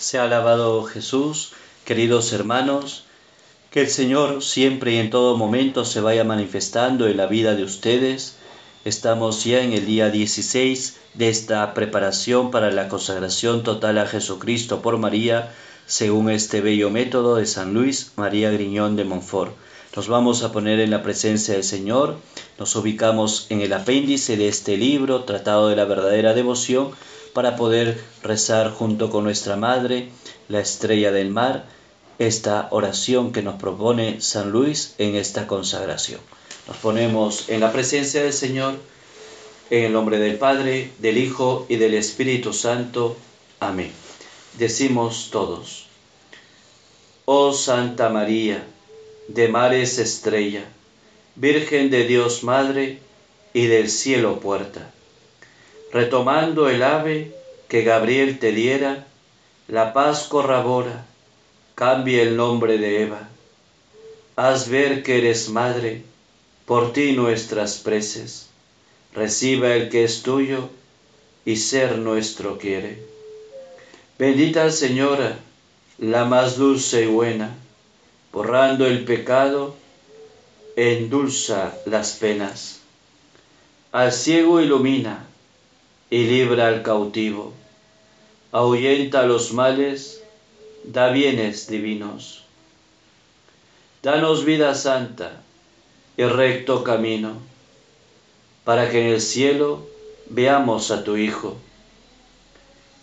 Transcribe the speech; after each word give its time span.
Sea 0.00 0.24
alabado 0.24 0.82
Jesús, 0.84 1.52
queridos 1.84 2.32
hermanos, 2.32 3.04
que 3.70 3.82
el 3.82 3.90
Señor 3.90 4.42
siempre 4.42 4.94
y 4.94 4.96
en 4.96 5.10
todo 5.10 5.36
momento 5.36 5.84
se 5.84 6.00
vaya 6.00 6.24
manifestando 6.24 7.06
en 7.06 7.18
la 7.18 7.26
vida 7.26 7.54
de 7.54 7.64
ustedes. 7.64 8.36
Estamos 8.86 9.44
ya 9.44 9.60
en 9.60 9.74
el 9.74 9.84
día 9.84 10.08
16 10.08 10.96
de 11.12 11.28
esta 11.28 11.74
preparación 11.74 12.50
para 12.50 12.70
la 12.70 12.88
consagración 12.88 13.62
total 13.62 13.98
a 13.98 14.06
Jesucristo 14.06 14.80
por 14.80 14.96
María, 14.96 15.52
según 15.86 16.30
este 16.30 16.62
bello 16.62 16.88
método 16.88 17.36
de 17.36 17.44
San 17.44 17.74
Luis 17.74 18.12
María 18.16 18.50
Griñón 18.50 18.96
de 18.96 19.04
Montfort. 19.04 19.54
Nos 19.94 20.08
vamos 20.08 20.42
a 20.42 20.50
poner 20.50 20.80
en 20.80 20.90
la 20.90 21.02
presencia 21.02 21.52
del 21.52 21.64
Señor, 21.64 22.16
nos 22.58 22.74
ubicamos 22.74 23.48
en 23.50 23.60
el 23.60 23.74
apéndice 23.74 24.38
de 24.38 24.48
este 24.48 24.78
libro, 24.78 25.24
Tratado 25.24 25.68
de 25.68 25.76
la 25.76 25.84
verdadera 25.84 26.32
devoción, 26.32 26.92
para 27.32 27.56
poder 27.56 28.02
rezar 28.22 28.70
junto 28.72 29.10
con 29.10 29.24
nuestra 29.24 29.56
Madre, 29.56 30.08
la 30.48 30.60
estrella 30.60 31.12
del 31.12 31.30
mar, 31.30 31.66
esta 32.18 32.68
oración 32.70 33.32
que 33.32 33.42
nos 33.42 33.60
propone 33.60 34.20
San 34.20 34.50
Luis 34.50 34.94
en 34.98 35.14
esta 35.14 35.46
consagración. 35.46 36.20
Nos 36.66 36.76
ponemos 36.78 37.48
en 37.48 37.60
la 37.60 37.72
presencia 37.72 38.22
del 38.22 38.32
Señor, 38.32 38.74
en 39.70 39.84
el 39.84 39.92
nombre 39.92 40.18
del 40.18 40.36
Padre, 40.36 40.90
del 40.98 41.18
Hijo 41.18 41.66
y 41.68 41.76
del 41.76 41.94
Espíritu 41.94 42.52
Santo. 42.52 43.16
Amén. 43.60 43.92
Decimos 44.58 45.28
todos, 45.30 45.86
Oh 47.24 47.52
Santa 47.52 48.08
María, 48.08 48.64
de 49.28 49.48
mares 49.48 49.98
estrella, 49.98 50.64
Virgen 51.36 51.90
de 51.90 52.06
Dios 52.06 52.42
Madre 52.42 52.98
y 53.54 53.66
del 53.66 53.88
cielo 53.88 54.40
puerta 54.40 54.92
retomando 55.92 56.68
el 56.68 56.82
ave 56.82 57.34
que 57.68 57.82
Gabriel 57.82 58.38
te 58.38 58.52
diera, 58.52 59.06
la 59.68 59.92
paz 59.92 60.24
corrobora, 60.28 61.06
cambia 61.74 62.22
el 62.22 62.36
nombre 62.36 62.78
de 62.78 63.02
Eva. 63.02 63.28
Haz 64.36 64.68
ver 64.68 65.02
que 65.02 65.18
eres 65.18 65.48
madre, 65.48 66.02
por 66.66 66.92
ti 66.92 67.12
nuestras 67.12 67.78
preces, 67.78 68.48
reciba 69.14 69.74
el 69.74 69.88
que 69.88 70.04
es 70.04 70.22
tuyo 70.22 70.68
y 71.44 71.56
ser 71.56 71.98
nuestro 71.98 72.58
quiere. 72.58 73.02
Bendita 74.18 74.70
Señora, 74.70 75.38
la 75.98 76.24
más 76.24 76.56
dulce 76.56 77.04
y 77.04 77.06
buena, 77.06 77.56
borrando 78.32 78.86
el 78.86 79.04
pecado, 79.04 79.74
endulza 80.76 81.74
las 81.86 82.12
penas. 82.12 82.80
Al 83.92 84.12
ciego 84.12 84.60
ilumina, 84.60 85.26
y 86.10 86.24
libra 86.24 86.66
al 86.66 86.82
cautivo, 86.82 87.54
ahuyenta 88.50 89.22
los 89.22 89.52
males, 89.52 90.22
da 90.84 91.10
bienes 91.10 91.68
divinos. 91.68 92.42
Danos 94.02 94.44
vida 94.44 94.74
santa 94.74 95.42
y 96.16 96.24
recto 96.24 96.82
camino, 96.82 97.34
para 98.64 98.90
que 98.90 99.00
en 99.00 99.14
el 99.14 99.20
cielo 99.20 99.86
veamos 100.28 100.90
a 100.90 101.04
tu 101.04 101.16
Hijo. 101.16 101.56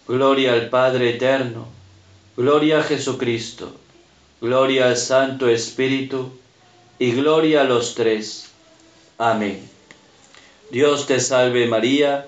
Gloria 0.08 0.54
al 0.54 0.70
Padre 0.70 1.12
eterno, 1.12 1.68
gloria 2.36 2.80
a 2.80 2.84
Jesucristo, 2.84 3.74
gloria 4.42 4.88
al 4.88 4.98
Santo 4.98 5.48
Espíritu 5.48 6.32
y 7.00 7.12
gloria 7.12 7.62
a 7.62 7.66
los 7.66 7.96
tres. 7.96 8.52
Amén. 9.18 9.68
Dios 10.72 11.08
te 11.08 11.20
salve 11.20 11.68
María, 11.68 12.28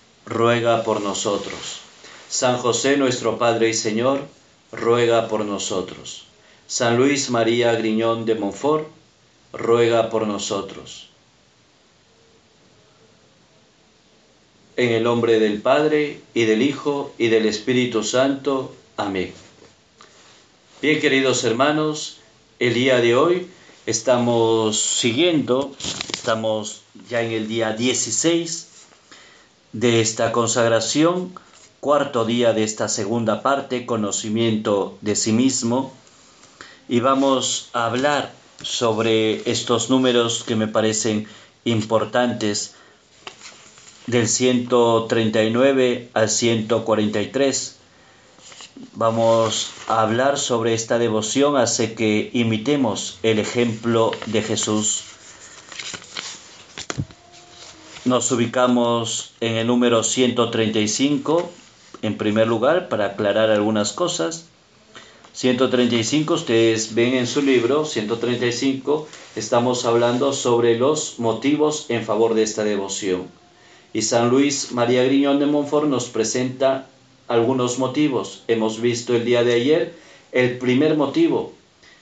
ruega 0.31 0.83
por 0.83 1.01
nosotros. 1.01 1.81
San 2.29 2.57
José 2.57 2.95
nuestro 2.95 3.37
Padre 3.37 3.69
y 3.69 3.73
Señor, 3.73 4.21
ruega 4.71 5.27
por 5.27 5.43
nosotros. 5.43 6.23
San 6.67 6.95
Luis 6.95 7.29
María 7.29 7.73
Griñón 7.73 8.25
de 8.25 8.35
Montfort, 8.35 8.87
ruega 9.51 10.09
por 10.09 10.25
nosotros. 10.25 11.09
En 14.77 14.93
el 14.93 15.03
nombre 15.03 15.37
del 15.39 15.61
Padre, 15.61 16.21
y 16.33 16.45
del 16.45 16.61
Hijo, 16.61 17.13
y 17.17 17.27
del 17.27 17.45
Espíritu 17.45 18.01
Santo. 18.01 18.73
Amén. 18.95 19.33
Bien, 20.81 21.01
queridos 21.01 21.43
hermanos, 21.43 22.19
el 22.59 22.73
día 22.73 23.01
de 23.01 23.15
hoy 23.15 23.47
estamos 23.85 24.79
siguiendo, 24.79 25.75
estamos 26.13 26.83
ya 27.09 27.21
en 27.21 27.33
el 27.33 27.49
día 27.49 27.73
16 27.73 28.70
de 29.73 30.01
esta 30.01 30.31
consagración, 30.31 31.33
cuarto 31.79 32.25
día 32.25 32.53
de 32.53 32.63
esta 32.63 32.89
segunda 32.89 33.41
parte, 33.41 33.85
conocimiento 33.85 34.97
de 35.01 35.15
sí 35.15 35.31
mismo, 35.31 35.93
y 36.89 36.99
vamos 36.99 37.69
a 37.73 37.85
hablar 37.85 38.33
sobre 38.61 39.49
estos 39.49 39.89
números 39.89 40.43
que 40.43 40.55
me 40.55 40.67
parecen 40.67 41.27
importantes 41.63 42.75
del 44.07 44.27
139 44.27 46.09
al 46.13 46.29
143. 46.29 47.75
Vamos 48.93 49.71
a 49.87 50.01
hablar 50.01 50.37
sobre 50.37 50.73
esta 50.73 50.99
devoción, 50.99 51.55
hace 51.55 51.93
que 51.93 52.29
imitemos 52.33 53.19
el 53.23 53.39
ejemplo 53.39 54.11
de 54.25 54.41
Jesús 54.41 55.03
nos 58.11 58.29
ubicamos 58.29 59.31
en 59.39 59.55
el 59.55 59.67
número 59.67 60.03
135, 60.03 61.49
en 62.01 62.17
primer 62.17 62.45
lugar, 62.45 62.89
para 62.89 63.05
aclarar 63.05 63.49
algunas 63.49 63.93
cosas. 63.93 64.47
135, 65.31 66.33
ustedes 66.33 66.93
ven 66.93 67.13
en 67.13 67.25
su 67.25 67.41
libro, 67.41 67.85
135, 67.85 69.07
estamos 69.37 69.85
hablando 69.85 70.33
sobre 70.33 70.77
los 70.77 71.19
motivos 71.19 71.85
en 71.87 72.03
favor 72.03 72.33
de 72.33 72.43
esta 72.43 72.65
devoción. 72.65 73.27
Y 73.93 74.01
San 74.01 74.29
Luis 74.29 74.73
María 74.73 75.05
Griñón 75.05 75.39
de 75.39 75.45
Montfort 75.45 75.87
nos 75.87 76.09
presenta 76.09 76.87
algunos 77.29 77.79
motivos. 77.79 78.43
Hemos 78.49 78.81
visto 78.81 79.15
el 79.15 79.23
día 79.23 79.45
de 79.45 79.53
ayer 79.53 79.95
el 80.33 80.57
primer 80.57 80.97
motivo. 80.97 81.53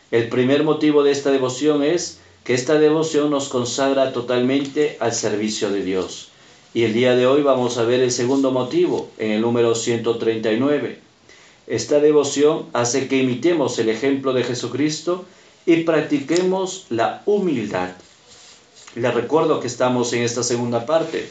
El 0.10 0.28
primer 0.30 0.64
motivo 0.64 1.04
de 1.04 1.12
esta 1.12 1.30
devoción 1.30 1.84
es 1.84 2.19
que 2.44 2.54
esta 2.54 2.80
devoción 2.80 3.30
nos 3.30 3.50
consagra 3.50 4.14
totalmente 4.14 4.98
al 5.00 5.14
servicio 5.14 5.70
de 5.70 5.84
Dios. 5.84 6.30
Y 6.74 6.84
el 6.84 6.94
día 6.94 7.16
de 7.16 7.26
hoy 7.26 7.42
vamos 7.42 7.78
a 7.78 7.84
ver 7.84 8.00
el 8.00 8.12
segundo 8.12 8.52
motivo 8.52 9.10
en 9.18 9.32
el 9.32 9.42
número 9.42 9.76
139. 9.76 11.00
Esta 11.68 12.00
devoción 12.00 12.66
hace 12.74 13.08
que 13.08 13.18
imitemos 13.18 13.78
el 13.80 13.90
ejemplo 13.90 14.34
de 14.34 14.44
Jesucristo 14.44 15.26
y 15.66 15.78
practiquemos 15.84 16.86
la 16.90 17.22
humildad. 17.26 17.92
Les 18.96 19.14
recuerdo 19.14 19.60
que 19.60 19.68
estamos 19.68 20.14
en 20.14 20.24
esta 20.24 20.42
segunda 20.42 20.86
parte 20.86 21.28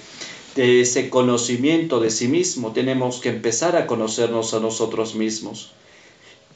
de 0.54 0.80
ese 0.80 1.10
conocimiento 1.10 2.00
de 2.00 2.10
sí 2.10 2.28
mismo. 2.28 2.72
Tenemos 2.72 3.20
que 3.20 3.30
empezar 3.30 3.76
a 3.76 3.86
conocernos 3.86 4.54
a 4.54 4.60
nosotros 4.60 5.14
mismos. 5.14 5.72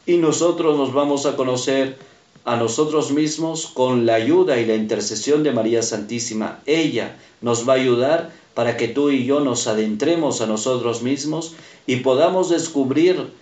Y 0.06 0.16
nosotros 0.16 0.77
nos 0.77 0.92
vamos 0.92 1.27
a 1.27 1.36
conocer 1.36 1.97
a 2.44 2.56
nosotros 2.56 3.12
mismos 3.12 3.66
con 3.66 4.06
la 4.06 4.15
ayuda 4.15 4.59
y 4.59 4.66
la 4.66 4.74
intercesión 4.74 5.42
de 5.42 5.53
María 5.53 5.83
Santísima. 5.83 6.60
Ella 6.66 7.16
nos 7.41 7.68
va 7.68 7.74
a 7.74 7.77
ayudar 7.77 8.33
para 8.54 8.77
que 8.77 8.89
tú 8.89 9.10
y 9.10 9.24
yo 9.24 9.41
nos 9.41 9.66
adentremos 9.66 10.41
a 10.41 10.47
nosotros 10.47 11.03
mismos 11.03 11.54
y 11.86 11.97
podamos 11.97 12.50
descubrir 12.50 13.33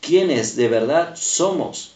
quiénes 0.00 0.56
de 0.56 0.68
verdad 0.68 1.14
somos. 1.16 1.92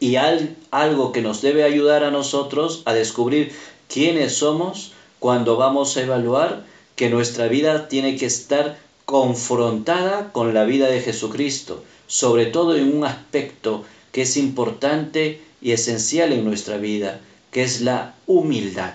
Y 0.00 0.16
algo 0.16 1.12
que 1.12 1.22
nos 1.22 1.42
debe 1.42 1.62
ayudar 1.62 2.02
a 2.02 2.10
nosotros 2.10 2.82
a 2.86 2.92
descubrir 2.92 3.52
quiénes 3.88 4.36
somos 4.36 4.92
cuando 5.18 5.56
vamos 5.56 5.96
a 5.96 6.02
evaluar 6.02 6.64
que 6.96 7.08
nuestra 7.08 7.46
vida 7.46 7.88
tiene 7.88 8.16
que 8.16 8.26
estar 8.26 8.78
confrontada 9.04 10.32
con 10.32 10.54
la 10.54 10.64
vida 10.64 10.88
de 10.88 11.00
Jesucristo, 11.00 11.82
sobre 12.06 12.46
todo 12.46 12.76
en 12.76 12.96
un 12.96 13.04
aspecto 13.04 13.84
que 14.12 14.22
es 14.22 14.36
importante 14.36 15.40
y 15.60 15.72
esencial 15.72 16.32
en 16.32 16.44
nuestra 16.44 16.76
vida, 16.76 17.20
que 17.50 17.62
es 17.62 17.80
la 17.80 18.14
humildad. 18.26 18.94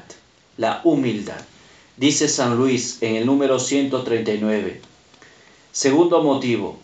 La 0.57 0.81
humildad. 0.83 1.41
Dice 1.97 2.27
San 2.27 2.57
Luis 2.57 2.99
en 3.01 3.15
el 3.15 3.25
número 3.25 3.59
139. 3.59 4.81
Segundo 5.71 6.23
motivo, 6.23 6.77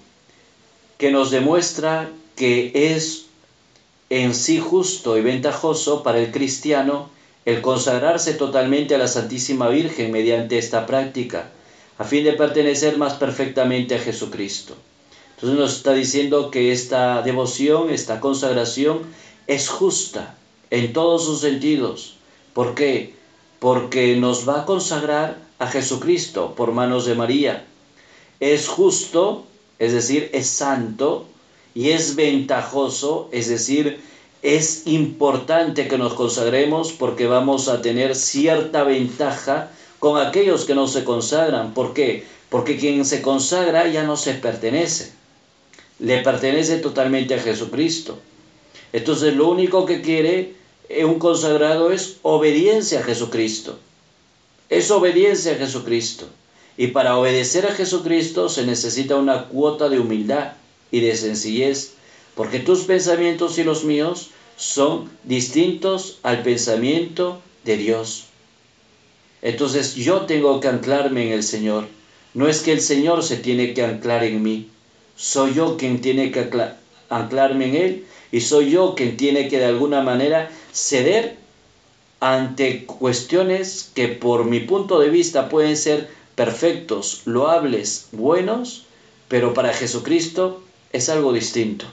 que 0.98 1.12
nos 1.12 1.32
demuestra 1.32 2.10
que 2.36 2.72
es 2.96 3.26
en 4.10 4.34
sí 4.34 4.60
justo 4.60 5.18
y 5.18 5.22
ventajoso 5.22 6.04
para 6.04 6.20
el 6.20 6.32
cristiano 6.32 7.10
el 7.46 7.62
consagrarse 7.62 8.34
totalmente 8.34 8.96
a 8.96 8.98
la 8.98 9.08
Santísima 9.08 9.68
Virgen 9.70 10.12
mediante 10.12 10.58
esta 10.58 10.86
práctica, 10.86 11.50
a 11.98 12.04
fin 12.04 12.24
de 12.24 12.34
pertenecer 12.34 12.98
más 12.98 13.14
perfectamente 13.14 13.96
a 13.96 14.00
Jesucristo. 14.00 14.76
Entonces 15.44 15.60
nos 15.60 15.76
está 15.76 15.94
diciendo 15.94 16.52
que 16.52 16.72
esta 16.72 17.22
devoción, 17.22 17.90
esta 17.90 18.22
consagración 18.22 19.02
es 19.46 19.68
justa 19.68 20.38
en 20.70 20.94
todos 20.94 21.26
sus 21.26 21.42
sentidos. 21.42 22.16
¿Por 22.54 22.76
qué? 22.76 23.16
Porque 23.60 24.16
nos 24.16 24.48
va 24.48 24.62
a 24.62 24.66
consagrar 24.66 25.38
a 25.60 25.68
Jesucristo 25.68 26.54
por 26.56 26.72
manos 26.72 27.04
de 27.04 27.16
María. 27.16 27.66
Es 28.40 28.70
justo, 28.70 29.44
es 29.80 29.92
decir, 29.92 30.30
es 30.32 30.48
santo, 30.48 31.26
y 31.76 31.90
es 31.90 32.16
ventajoso, 32.16 33.28
es 33.34 33.50
decir, 33.50 34.00
es 34.44 34.88
importante 34.88 35.90
que 35.90 35.98
nos 35.98 36.14
consagremos 36.14 36.94
porque 36.94 37.28
vamos 37.28 37.68
a 37.68 37.82
tener 37.82 38.16
cierta 38.16 38.86
ventaja 38.86 39.72
con 40.00 40.26
aquellos 40.26 40.64
que 40.64 40.74
no 40.74 40.88
se 40.88 41.04
consagran. 41.04 41.74
¿Por 41.74 41.94
qué? 41.94 42.26
Porque 42.48 42.78
quien 42.78 43.04
se 43.04 43.22
consagra 43.22 43.90
ya 43.90 44.04
no 44.04 44.16
se 44.16 44.36
pertenece, 44.36 45.12
le 46.04 46.22
pertenece 46.22 46.80
totalmente 46.80 47.34
a 47.34 47.40
Jesucristo. 47.40 48.20
Entonces 48.92 49.34
lo 49.36 49.50
único 49.50 49.86
que 49.86 50.02
quiere 50.02 50.54
un 51.06 51.18
consagrado 51.18 51.92
es 51.92 52.18
obediencia 52.24 53.00
a 53.00 53.04
Jesucristo. 53.04 53.80
Es 54.70 54.92
obediencia 54.92 55.54
a 55.54 55.56
Jesucristo. 55.56 56.28
Y 56.76 56.88
para 56.88 57.18
obedecer 57.18 57.66
a 57.66 57.74
Jesucristo 57.74 58.50
se 58.50 58.66
necesita 58.66 59.16
una 59.16 59.46
cuota 59.46 59.88
de 59.88 60.00
humildad 60.00 60.54
y 60.92 61.00
de 61.00 61.16
sencillez, 61.16 61.94
porque 62.36 62.60
tus 62.60 62.82
pensamientos 62.82 63.58
y 63.58 63.64
los 63.64 63.86
míos 63.86 64.30
son 64.58 65.10
distintos 65.24 66.20
al 66.22 66.44
pensamiento 66.44 67.42
de 67.64 67.78
Dios. 67.78 68.26
Entonces 69.42 69.96
yo 69.96 70.22
tengo 70.22 70.60
que 70.60 70.68
anclarme 70.68 71.28
en 71.28 71.32
el 71.32 71.44
Señor. 71.44 71.88
No 72.34 72.50
es 72.50 72.60
que 72.60 72.74
el 72.74 72.82
Señor 72.82 73.24
se 73.24 73.38
tiene 73.38 73.74
que 73.74 73.84
anclar 73.84 74.24
en 74.24 74.44
mí, 74.44 74.68
soy 75.16 75.54
yo 75.54 75.78
quien 75.78 76.02
tiene 76.02 76.32
que 76.32 76.50
anclarme 77.10 77.68
en 77.68 77.76
Él 77.76 78.06
y 78.32 78.42
soy 78.42 78.72
yo 78.72 78.96
quien 78.96 79.18
tiene 79.18 79.48
que 79.48 79.60
de 79.60 79.66
alguna 79.66 80.02
manera 80.02 80.50
ceder 80.72 81.38
ante 82.20 82.86
cuestiones 82.86 83.92
que 83.94 84.08
por 84.08 84.46
mi 84.46 84.62
punto 84.62 85.00
de 85.00 85.10
vista 85.10 85.50
pueden 85.50 85.78
ser 85.78 86.10
perfectos, 86.36 87.22
loables, 87.26 88.08
buenos, 88.12 88.86
pero 89.28 89.54
para 89.54 89.74
Jesucristo 89.74 90.64
es 90.92 91.10
algo 91.10 91.34
distinto. 91.34 91.86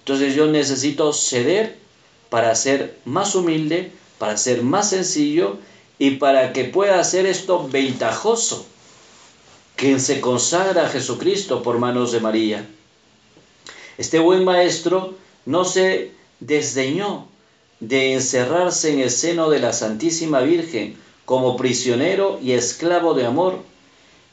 Entonces 0.00 0.34
yo 0.34 0.46
necesito 0.46 1.12
ceder 1.12 1.76
para 2.30 2.54
ser 2.54 2.98
más 3.04 3.34
humilde, 3.34 3.92
para 4.18 4.36
ser 4.36 4.62
más 4.62 4.90
sencillo 4.90 5.58
y 5.98 6.12
para 6.12 6.52
que 6.52 6.64
pueda 6.64 6.98
hacer 6.98 7.26
esto 7.26 7.68
ventajoso. 7.68 8.66
Quien 9.76 10.00
se 10.00 10.20
consagra 10.20 10.86
a 10.86 10.88
Jesucristo 10.88 11.62
por 11.62 11.78
manos 11.78 12.12
de 12.12 12.20
María. 12.20 12.66
Este 13.98 14.18
buen 14.18 14.44
maestro 14.44 15.14
no 15.46 15.64
se 15.64 16.12
desdeñó 16.40 17.26
de 17.80 18.14
encerrarse 18.14 18.92
en 18.92 19.00
el 19.00 19.10
seno 19.10 19.50
de 19.50 19.58
la 19.58 19.72
Santísima 19.72 20.40
Virgen 20.40 20.96
como 21.24 21.56
prisionero 21.56 22.38
y 22.42 22.52
esclavo 22.52 23.14
de 23.14 23.26
amor, 23.26 23.62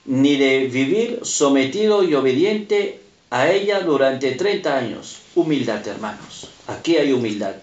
ni 0.05 0.35
de 0.38 0.67
vivir 0.67 1.19
sometido 1.23 2.03
y 2.03 2.15
obediente 2.15 3.01
a 3.29 3.49
ella 3.49 3.79
durante 3.81 4.31
30 4.31 4.77
años. 4.77 5.19
Humildad, 5.35 5.88
hermanos. 5.88 6.49
Aquí 6.67 6.97
hay 6.97 7.13
humildad. 7.13 7.55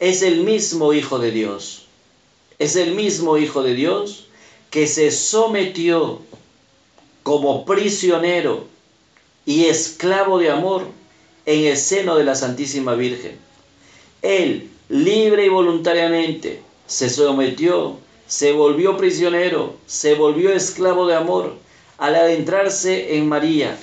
Es 0.00 0.22
el 0.22 0.42
mismo 0.42 0.92
Hijo 0.92 1.18
de 1.18 1.30
Dios. 1.30 1.86
Es 2.58 2.76
el 2.76 2.94
mismo 2.94 3.36
Hijo 3.36 3.62
de 3.62 3.74
Dios 3.74 4.26
que 4.70 4.86
se 4.86 5.10
sometió 5.10 6.22
como 7.22 7.64
prisionero 7.64 8.66
y 9.46 9.64
esclavo 9.64 10.38
de 10.38 10.50
amor 10.50 10.86
en 11.46 11.66
el 11.66 11.76
seno 11.76 12.16
de 12.16 12.24
la 12.24 12.34
Santísima 12.34 12.94
Virgen. 12.94 13.38
Él, 14.22 14.70
libre 14.88 15.46
y 15.46 15.48
voluntariamente, 15.48 16.62
se 16.86 17.10
sometió, 17.10 17.96
se 18.26 18.52
volvió 18.52 18.96
prisionero, 18.96 19.76
se 19.86 20.14
volvió 20.14 20.52
esclavo 20.52 21.06
de 21.06 21.16
amor 21.16 21.54
al 21.98 22.14
adentrarse 22.14 23.16
en 23.16 23.28
María, 23.28 23.76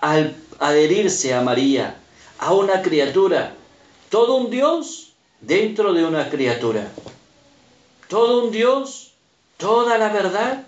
al 0.00 0.36
adherirse 0.58 1.34
a 1.34 1.40
María, 1.40 2.00
a 2.38 2.54
una 2.54 2.82
criatura, 2.82 3.54
todo 4.10 4.36
un 4.36 4.50
Dios 4.50 5.12
dentro 5.40 5.92
de 5.92 6.04
una 6.04 6.30
criatura, 6.30 6.90
todo 8.08 8.44
un 8.44 8.50
Dios, 8.50 9.12
toda 9.56 9.98
la 9.98 10.10
verdad 10.10 10.67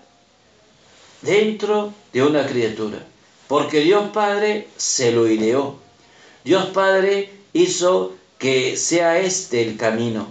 dentro 1.21 1.93
de 2.13 2.23
una 2.23 2.45
criatura, 2.45 3.05
porque 3.47 3.81
Dios 3.81 4.09
Padre 4.13 4.67
se 4.77 5.11
lo 5.11 5.27
ideó, 5.27 5.77
Dios 6.43 6.67
Padre 6.67 7.31
hizo 7.53 8.13
que 8.37 8.77
sea 8.77 9.19
este 9.19 9.61
el 9.61 9.77
camino. 9.77 10.27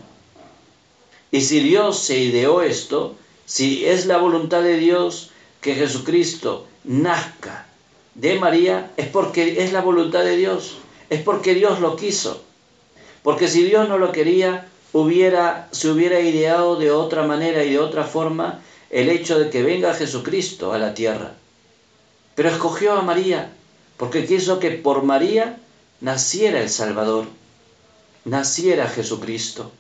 Y 1.31 1.43
si 1.43 1.61
Dios 1.61 1.99
se 2.01 2.19
ideó 2.19 2.63
esto, 2.63 3.15
si 3.47 3.87
es 3.87 4.07
la 4.07 4.19
voluntad 4.19 4.63
de 4.63 4.77
Dios 4.77 5.31
que 5.61 5.75
Jesucristo 5.75 6.67
nazca 6.85 7.67
de 8.15 8.39
María 8.39 8.91
es 8.97 9.07
porque 9.07 9.63
es 9.63 9.73
la 9.73 9.81
voluntad 9.81 10.25
de 10.25 10.37
Dios, 10.37 10.79
es 11.09 11.23
porque 11.23 11.55
Dios 11.55 11.81
lo 11.81 11.97
quiso. 11.97 12.43
Porque 13.23 13.49
si 13.49 13.63
Dios 13.63 13.89
no 13.89 13.99
lo 13.99 14.13
quería, 14.13 14.69
hubiera, 14.93 15.69
se 15.73 15.91
hubiera 15.91 16.21
ideado 16.21 16.77
de 16.77 16.91
otra 16.91 17.27
manera 17.27 17.65
y 17.65 17.73
de 17.73 17.79
otra 17.79 18.05
forma 18.05 18.61
el 18.91 19.09
hecho 19.09 19.39
de 19.39 19.51
que 19.51 19.63
venga 19.63 19.95
Jesucristo 19.95 20.73
a 20.73 20.79
la 20.79 20.95
tierra. 20.95 21.35
Pero 22.35 22.49
escogió 22.49 22.93
a 22.93 23.03
María, 23.03 23.53
porque 23.97 24.27
quiso 24.27 24.59
que 24.59 24.71
por 24.71 25.03
María 25.03 25.59
naciera 26.01 26.61
el 26.61 26.71
Salvador, 26.71 27.27
naciera 28.25 28.89
Jesucristo. 28.89 29.71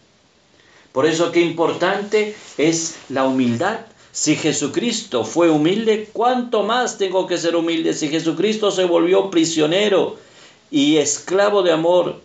Por 0.92 1.06
eso 1.06 1.32
qué 1.32 1.40
importante 1.40 2.34
es 2.58 2.96
la 3.08 3.24
humildad 3.24 3.80
si 4.12 4.34
Jesucristo 4.34 5.24
fue 5.24 5.50
humilde, 5.50 6.10
¿cuánto 6.12 6.64
más 6.64 6.98
tengo 6.98 7.26
que 7.26 7.38
ser 7.38 7.54
humilde? 7.54 7.94
Si 7.94 8.08
Jesucristo 8.08 8.70
se 8.72 8.84
volvió 8.84 9.30
prisionero 9.30 10.16
y 10.70 10.96
esclavo 10.96 11.62
de 11.62 11.72
amor 11.72 12.20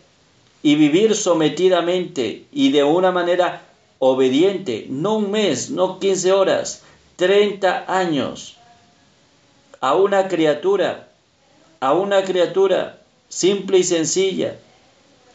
y 0.63 0.75
vivir 0.75 1.15
sometidamente 1.15 2.45
y 2.51 2.71
de 2.71 2.83
una 2.83 3.11
manera 3.11 3.67
obediente, 3.99 4.87
no 4.89 5.17
un 5.17 5.31
mes, 5.31 5.69
no 5.69 5.99
15 5.99 6.31
horas, 6.31 6.81
30 7.15 7.85
años, 7.87 8.57
a 9.81 9.95
una 9.95 10.27
criatura, 10.27 11.07
a 11.79 11.93
una 11.93 12.23
criatura 12.23 12.99
simple 13.29 13.79
y 13.79 13.83
sencilla. 13.83 14.57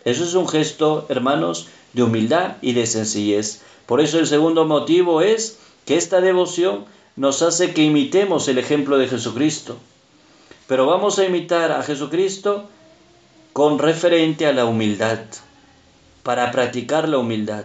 Eso 0.05 0.25
es 0.25 0.35
un 0.35 0.49
gesto, 0.49 1.07
hermanos, 1.09 1.69
de 1.93 2.03
humildad 2.03 2.57
y 2.63 2.73
de 2.73 2.87
sencillez. 2.87 3.63
Por 3.87 4.01
eso 4.01 4.19
el 4.19 4.27
segundo 4.27 4.65
motivo 4.67 5.21
es 5.23 5.59
que 5.85 5.97
esta 5.97 6.21
devoción 6.21 6.85
nos 7.17 7.43
hace 7.43 7.75
que 7.75 7.83
imitemos 7.83 8.49
el 8.49 8.59
ejemplo 8.59 8.99
de 8.99 9.09
Jesucristo. 9.09 9.77
Pero 10.67 10.87
vamos 10.87 11.19
a 11.19 11.25
imitar 11.25 11.73
a 11.73 11.83
Jesucristo 11.83 12.69
con 13.53 13.79
referente 13.79 14.47
a 14.47 14.53
la 14.53 14.65
humildad, 14.65 15.19
para 16.23 16.51
practicar 16.53 17.09
la 17.09 17.19
humildad. 17.19 17.65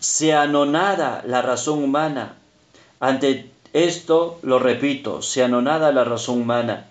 Se 0.00 0.34
anonada 0.34 1.22
la 1.26 1.40
razón 1.42 1.82
humana. 1.82 2.36
Ante 3.00 3.50
esto, 3.72 4.38
lo 4.42 4.58
repito, 4.58 5.22
se 5.22 5.42
anonada 5.42 5.90
la 5.90 6.04
razón 6.04 6.42
humana. 6.42 6.90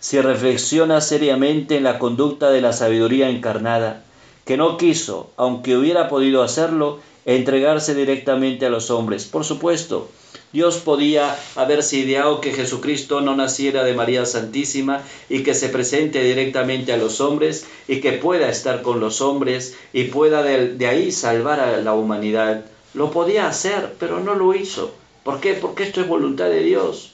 Si 0.00 0.20
reflexiona 0.20 1.00
seriamente 1.00 1.78
en 1.78 1.84
la 1.84 1.98
conducta 1.98 2.50
de 2.50 2.60
la 2.60 2.74
sabiduría 2.74 3.30
encarnada, 3.30 4.04
que 4.44 4.58
no 4.58 4.76
quiso, 4.76 5.30
aunque 5.38 5.74
hubiera 5.74 6.10
podido 6.10 6.42
hacerlo, 6.42 7.00
entregarse 7.24 7.94
directamente 7.94 8.66
a 8.66 8.68
los 8.68 8.90
hombres. 8.90 9.24
Por 9.24 9.44
supuesto, 9.44 10.10
Dios 10.52 10.76
podía 10.76 11.34
haberse 11.54 11.96
ideado 11.96 12.42
que 12.42 12.52
Jesucristo 12.52 13.22
no 13.22 13.34
naciera 13.34 13.82
de 13.82 13.94
María 13.94 14.26
Santísima 14.26 15.02
y 15.30 15.42
que 15.42 15.54
se 15.54 15.70
presente 15.70 16.22
directamente 16.22 16.92
a 16.92 16.98
los 16.98 17.22
hombres 17.22 17.66
y 17.88 18.00
que 18.00 18.12
pueda 18.12 18.50
estar 18.50 18.82
con 18.82 19.00
los 19.00 19.22
hombres 19.22 19.74
y 19.94 20.04
pueda 20.04 20.42
de, 20.42 20.86
ahí 20.86 21.12
salvar 21.12 21.60
a 21.60 21.78
la 21.78 21.94
humanidad. 21.94 22.66
Lo 22.92 23.10
podía 23.10 23.48
hacer, 23.48 23.94
pero 23.98 24.20
no 24.20 24.34
lo 24.34 24.54
hizo. 24.54 24.92
¿Por 25.26 25.40
qué? 25.40 25.54
Porque 25.54 25.82
esto 25.82 26.00
es 26.00 26.06
voluntad 26.06 26.46
de 26.46 26.62
Dios. 26.62 27.10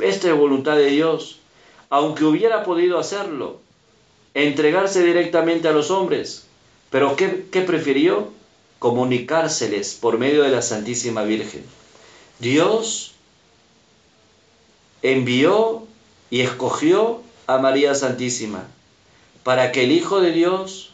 Esto 0.00 0.28
es 0.28 0.36
voluntad 0.36 0.76
de 0.76 0.90
Dios. 0.90 1.38
Aunque 1.88 2.24
hubiera 2.24 2.64
podido 2.64 2.98
hacerlo, 2.98 3.60
entregarse 4.34 5.04
directamente 5.04 5.68
a 5.68 5.72
los 5.72 5.90
hombres. 5.90 6.46
Pero 6.90 7.14
¿qué, 7.16 7.46
qué 7.50 7.62
prefirió? 7.62 8.34
comunicárseles 8.78 9.94
por 9.94 10.18
medio 10.18 10.42
de 10.42 10.50
la 10.50 10.62
Santísima 10.62 11.22
Virgen. 11.22 11.64
Dios 12.38 13.12
envió 15.02 15.86
y 16.30 16.40
escogió 16.42 17.22
a 17.46 17.58
María 17.58 17.94
Santísima, 17.94 18.66
para 19.44 19.72
que 19.72 19.84
el 19.84 19.92
Hijo 19.92 20.20
de 20.20 20.32
Dios 20.32 20.90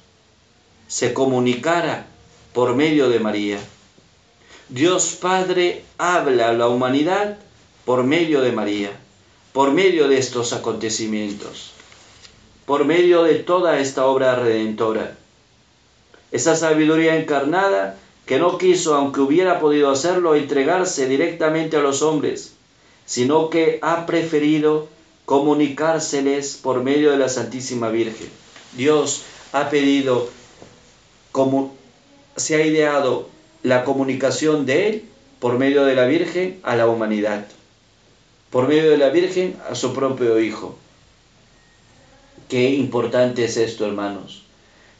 se 0.86 1.14
comunicara 1.14 2.06
por 2.52 2.76
medio 2.76 3.08
de 3.08 3.18
María. 3.18 3.58
Dios 4.72 5.18
Padre 5.20 5.84
habla 5.98 6.48
a 6.48 6.52
la 6.54 6.66
humanidad 6.66 7.36
por 7.84 8.04
medio 8.04 8.40
de 8.40 8.52
María, 8.52 8.90
por 9.52 9.70
medio 9.70 10.08
de 10.08 10.16
estos 10.16 10.54
acontecimientos, 10.54 11.72
por 12.64 12.86
medio 12.86 13.22
de 13.22 13.34
toda 13.34 13.80
esta 13.80 14.06
obra 14.06 14.34
redentora. 14.34 15.18
Esa 16.30 16.56
sabiduría 16.56 17.16
encarnada 17.16 17.98
que 18.24 18.38
no 18.38 18.56
quiso, 18.56 18.94
aunque 18.94 19.20
hubiera 19.20 19.60
podido 19.60 19.90
hacerlo, 19.90 20.36
entregarse 20.36 21.06
directamente 21.06 21.76
a 21.76 21.82
los 21.82 22.00
hombres, 22.00 22.54
sino 23.04 23.50
que 23.50 23.78
ha 23.82 24.06
preferido 24.06 24.88
comunicárseles 25.26 26.56
por 26.56 26.82
medio 26.82 27.10
de 27.10 27.18
la 27.18 27.28
Santísima 27.28 27.90
Virgen. 27.90 28.30
Dios 28.74 29.24
ha 29.52 29.68
pedido, 29.68 30.30
como 31.30 31.74
se 32.36 32.54
ha 32.54 32.64
ideado 32.64 33.31
la 33.62 33.84
comunicación 33.84 34.66
de 34.66 34.88
Él 34.88 35.04
por 35.38 35.58
medio 35.58 35.84
de 35.84 35.94
la 35.94 36.06
Virgen 36.06 36.58
a 36.62 36.76
la 36.76 36.88
humanidad, 36.88 37.46
por 38.50 38.68
medio 38.68 38.90
de 38.90 38.98
la 38.98 39.08
Virgen 39.08 39.56
a 39.70 39.74
su 39.74 39.92
propio 39.92 40.40
Hijo. 40.40 40.76
Qué 42.48 42.70
importante 42.70 43.44
es 43.44 43.56
esto, 43.56 43.86
hermanos. 43.86 44.42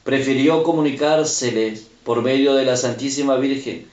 Prefirió 0.05 0.63
comunicárseles 0.63 1.87
por 2.05 2.23
medio 2.23 2.55
de 2.55 2.65
la 2.65 2.77
Santísima 2.77 3.37
Virgen. 3.37 3.87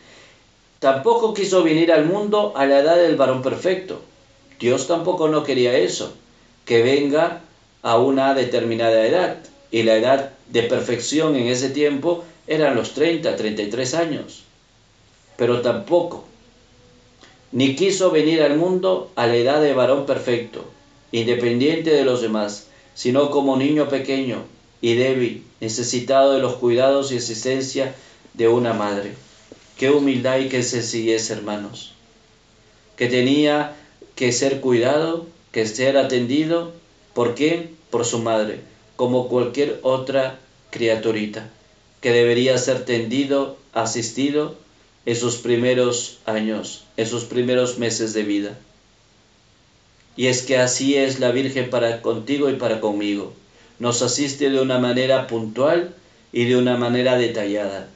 Tampoco 0.80 1.34
quiso 1.34 1.64
venir 1.64 1.92
al 1.92 2.06
mundo 2.06 2.54
a 2.56 2.66
la 2.66 2.80
edad 2.80 2.96
del 2.96 3.16
varón 3.16 3.42
perfecto. 3.42 4.02
Dios 4.60 4.88
tampoco 4.88 5.28
no 5.28 5.44
quería 5.44 5.78
eso, 5.78 6.14
que 6.66 6.84
venga 6.84 7.42
a 7.82 7.98
una 7.98 8.34
determinada 8.34 9.06
edad. 9.06 9.38
Y 9.72 9.84
la 9.84 9.98
edad 9.98 10.32
de 10.50 10.64
perfección 10.64 11.36
en 11.36 11.48
ese 11.48 11.70
tiempo 11.70 12.24
eran 12.48 12.76
los 12.76 12.94
30, 12.94 13.36
33 13.36 13.94
años. 13.94 14.46
Pero 15.40 15.62
tampoco, 15.62 16.26
ni 17.54 17.74
quiso 17.78 18.12
venir 18.12 18.42
al 18.42 18.58
mundo 18.58 19.10
a 19.16 19.26
la 19.26 19.38
edad 19.38 19.62
de 19.62 19.74
varón 19.74 20.06
perfecto, 20.06 20.66
independiente 21.14 21.92
de 21.92 22.04
los 22.04 22.22
demás, 22.22 22.68
sino 22.94 23.32
como 23.32 23.56
niño 23.56 23.88
pequeño, 23.88 24.44
y 24.82 24.96
débil, 24.96 25.46
necesitado 25.62 26.34
de 26.34 26.42
los 26.42 26.56
cuidados 26.56 27.14
y 27.14 27.18
asistencia 27.18 27.96
de 28.34 28.50
una 28.50 28.74
madre. 28.74 29.14
Qué 29.78 29.90
humildad 29.90 30.40
y 30.40 30.50
qué 30.50 30.62
sencillez, 30.62 31.30
hermanos. 31.30 31.94
Que 32.98 33.08
tenía 33.08 33.78
que 34.16 34.34
ser 34.34 34.60
cuidado, 34.60 35.26
que 35.54 35.66
ser 35.66 35.96
atendido. 35.96 36.74
¿Por 37.14 37.36
quién? 37.36 37.78
Por 37.90 38.04
su 38.04 38.20
madre, 38.20 38.60
como 38.98 39.30
cualquier 39.30 39.80
otra 39.84 40.38
criaturita, 40.70 41.50
que 42.02 42.12
debería 42.12 42.58
ser 42.58 42.84
tendido, 42.84 43.56
asistido 43.72 44.58
en 45.10 45.16
sus 45.16 45.38
primeros 45.38 46.20
años, 46.28 46.84
en 46.96 47.08
sus 47.08 47.24
primeros 47.24 47.80
meses 47.80 48.14
de 48.14 48.22
vida. 48.22 48.60
Y 50.16 50.28
es 50.28 50.44
que 50.44 50.58
así 50.58 50.96
es 50.96 51.20
la 51.20 51.32
Virgen 51.32 51.72
para 51.72 52.04
contigo 52.04 52.48
y 52.52 52.58
para 52.58 52.80
conmigo 52.80 53.34
nos 53.80 54.04
asiste 54.04 54.52
de 54.52 54.62
una 54.62 54.78
manera 54.78 55.26
puntual 55.26 55.96
y 56.32 56.46
de 56.46 56.58
una 56.58 56.78
manera 56.78 57.18
detallada. 57.18 57.90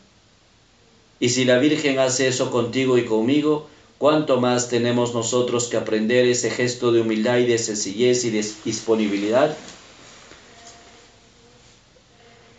Y 1.20 1.30
si 1.30 1.46
la 1.46 1.60
Virgen 1.60 2.00
hace 2.00 2.28
eso 2.28 2.50
contigo 2.50 2.98
y 2.98 3.06
conmigo, 3.06 3.68
¿cuánto 4.00 4.40
más 4.40 4.70
tenemos 4.70 5.14
nosotros 5.14 5.68
que 5.68 5.78
aprender 5.78 6.26
ese 6.26 6.50
gesto 6.50 6.92
de 6.92 7.02
humildad 7.02 7.38
y 7.38 7.46
de 7.46 7.60
sencillez 7.60 8.26
y 8.26 8.32
de 8.32 8.44
disponibilidad? 8.66 9.56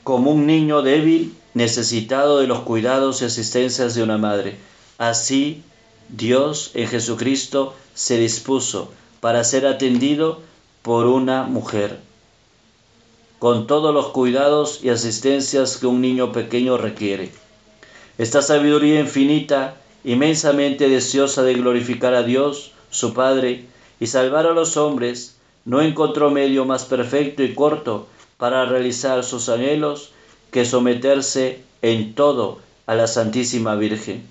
Como 0.05 0.31
un 0.31 0.47
niño 0.47 0.83
débil, 0.83 1.35
necesitado 1.55 2.41
de 2.41 2.47
los 2.47 2.61
cuidados 2.61 3.23
y 3.23 3.25
asistencias 3.25 3.95
de 3.95 4.03
una 4.03 4.19
madre. 4.19 4.57
Así 4.99 5.63
Dios 6.09 6.73
en 6.75 6.89
Jesucristo 6.89 7.75
se 7.95 8.19
dispuso 8.19 8.93
para 9.21 9.43
ser 9.45 9.67
atendido 9.67 10.41
por 10.83 11.07
una 11.07 11.45
mujer 11.45 11.99
con 13.45 13.67
todos 13.67 13.93
los 13.93 14.07
cuidados 14.07 14.81
y 14.83 14.89
asistencias 14.89 15.77
que 15.77 15.87
un 15.87 16.01
niño 16.01 16.33
pequeño 16.33 16.79
requiere. 16.79 17.31
Esta 18.17 18.41
sabiduría 18.41 19.01
infinita, 19.01 19.77
inmensamente 20.03 20.89
deseosa 20.89 21.43
de 21.43 21.53
glorificar 21.53 22.15
a 22.15 22.23
Dios, 22.23 22.73
su 22.89 23.13
Padre, 23.13 23.67
y 24.01 24.07
salvar 24.07 24.47
a 24.47 24.53
los 24.53 24.79
hombres, 24.79 25.37
no 25.67 25.83
encontró 25.83 26.31
medio 26.31 26.65
más 26.65 26.87
perfecto 26.87 27.43
y 27.43 27.55
corto 27.55 28.07
para 28.39 28.65
realizar 28.65 29.23
sus 29.25 29.51
anhelos 29.51 30.13
que 30.55 30.65
someterse 30.65 31.59
en 31.83 32.15
todo 32.15 32.61
a 32.87 32.95
la 32.95 33.09
Santísima 33.09 33.75
Virgen. 33.75 34.23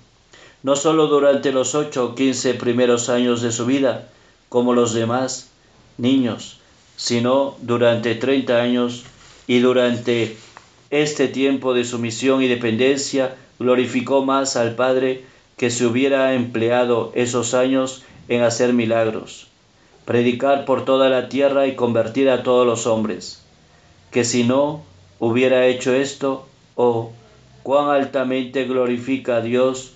No 0.62 0.74
sólo 0.74 1.06
durante 1.06 1.52
los 1.52 1.74
ocho 1.74 2.02
o 2.02 2.14
quince 2.14 2.54
primeros 2.54 3.10
años 3.10 3.42
de 3.42 3.52
su 3.52 3.66
vida, 3.66 4.08
como 4.48 4.72
los 4.72 4.94
demás 4.94 5.50
niños, 5.98 6.60
sino 6.96 7.56
durante 7.60 8.14
30 8.14 8.56
años 8.56 9.04
y 9.46 9.58
durante 9.58 10.38
este 10.88 11.28
tiempo 11.28 11.74
de 11.74 11.84
sumisión 11.84 12.42
y 12.42 12.48
dependencia 12.48 13.36
glorificó 13.58 14.24
más 14.24 14.56
al 14.56 14.76
Padre 14.76 15.26
que 15.58 15.70
se 15.70 15.84
hubiera 15.84 16.32
empleado 16.32 17.12
esos 17.14 17.52
años 17.52 18.02
en 18.28 18.44
hacer 18.44 18.72
milagros, 18.72 19.48
predicar 20.06 20.64
por 20.64 20.86
toda 20.86 21.10
la 21.10 21.28
tierra 21.28 21.66
y 21.66 21.74
convertir 21.74 22.30
a 22.30 22.42
todos 22.42 22.66
los 22.66 22.86
hombres, 22.86 23.42
que 24.10 24.24
si 24.24 24.44
no 24.44 24.84
hubiera 25.18 25.66
hecho 25.66 25.94
esto, 25.94 26.46
oh, 26.76 27.12
cuán 27.62 27.90
altamente 27.90 28.64
glorifica 28.64 29.36
a 29.36 29.40
Dios, 29.40 29.92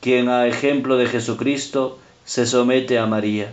quien 0.00 0.28
a 0.28 0.46
ejemplo 0.46 0.96
de 0.96 1.06
Jesucristo 1.06 1.98
se 2.24 2.46
somete 2.46 2.98
a 2.98 3.06
María. 3.06 3.52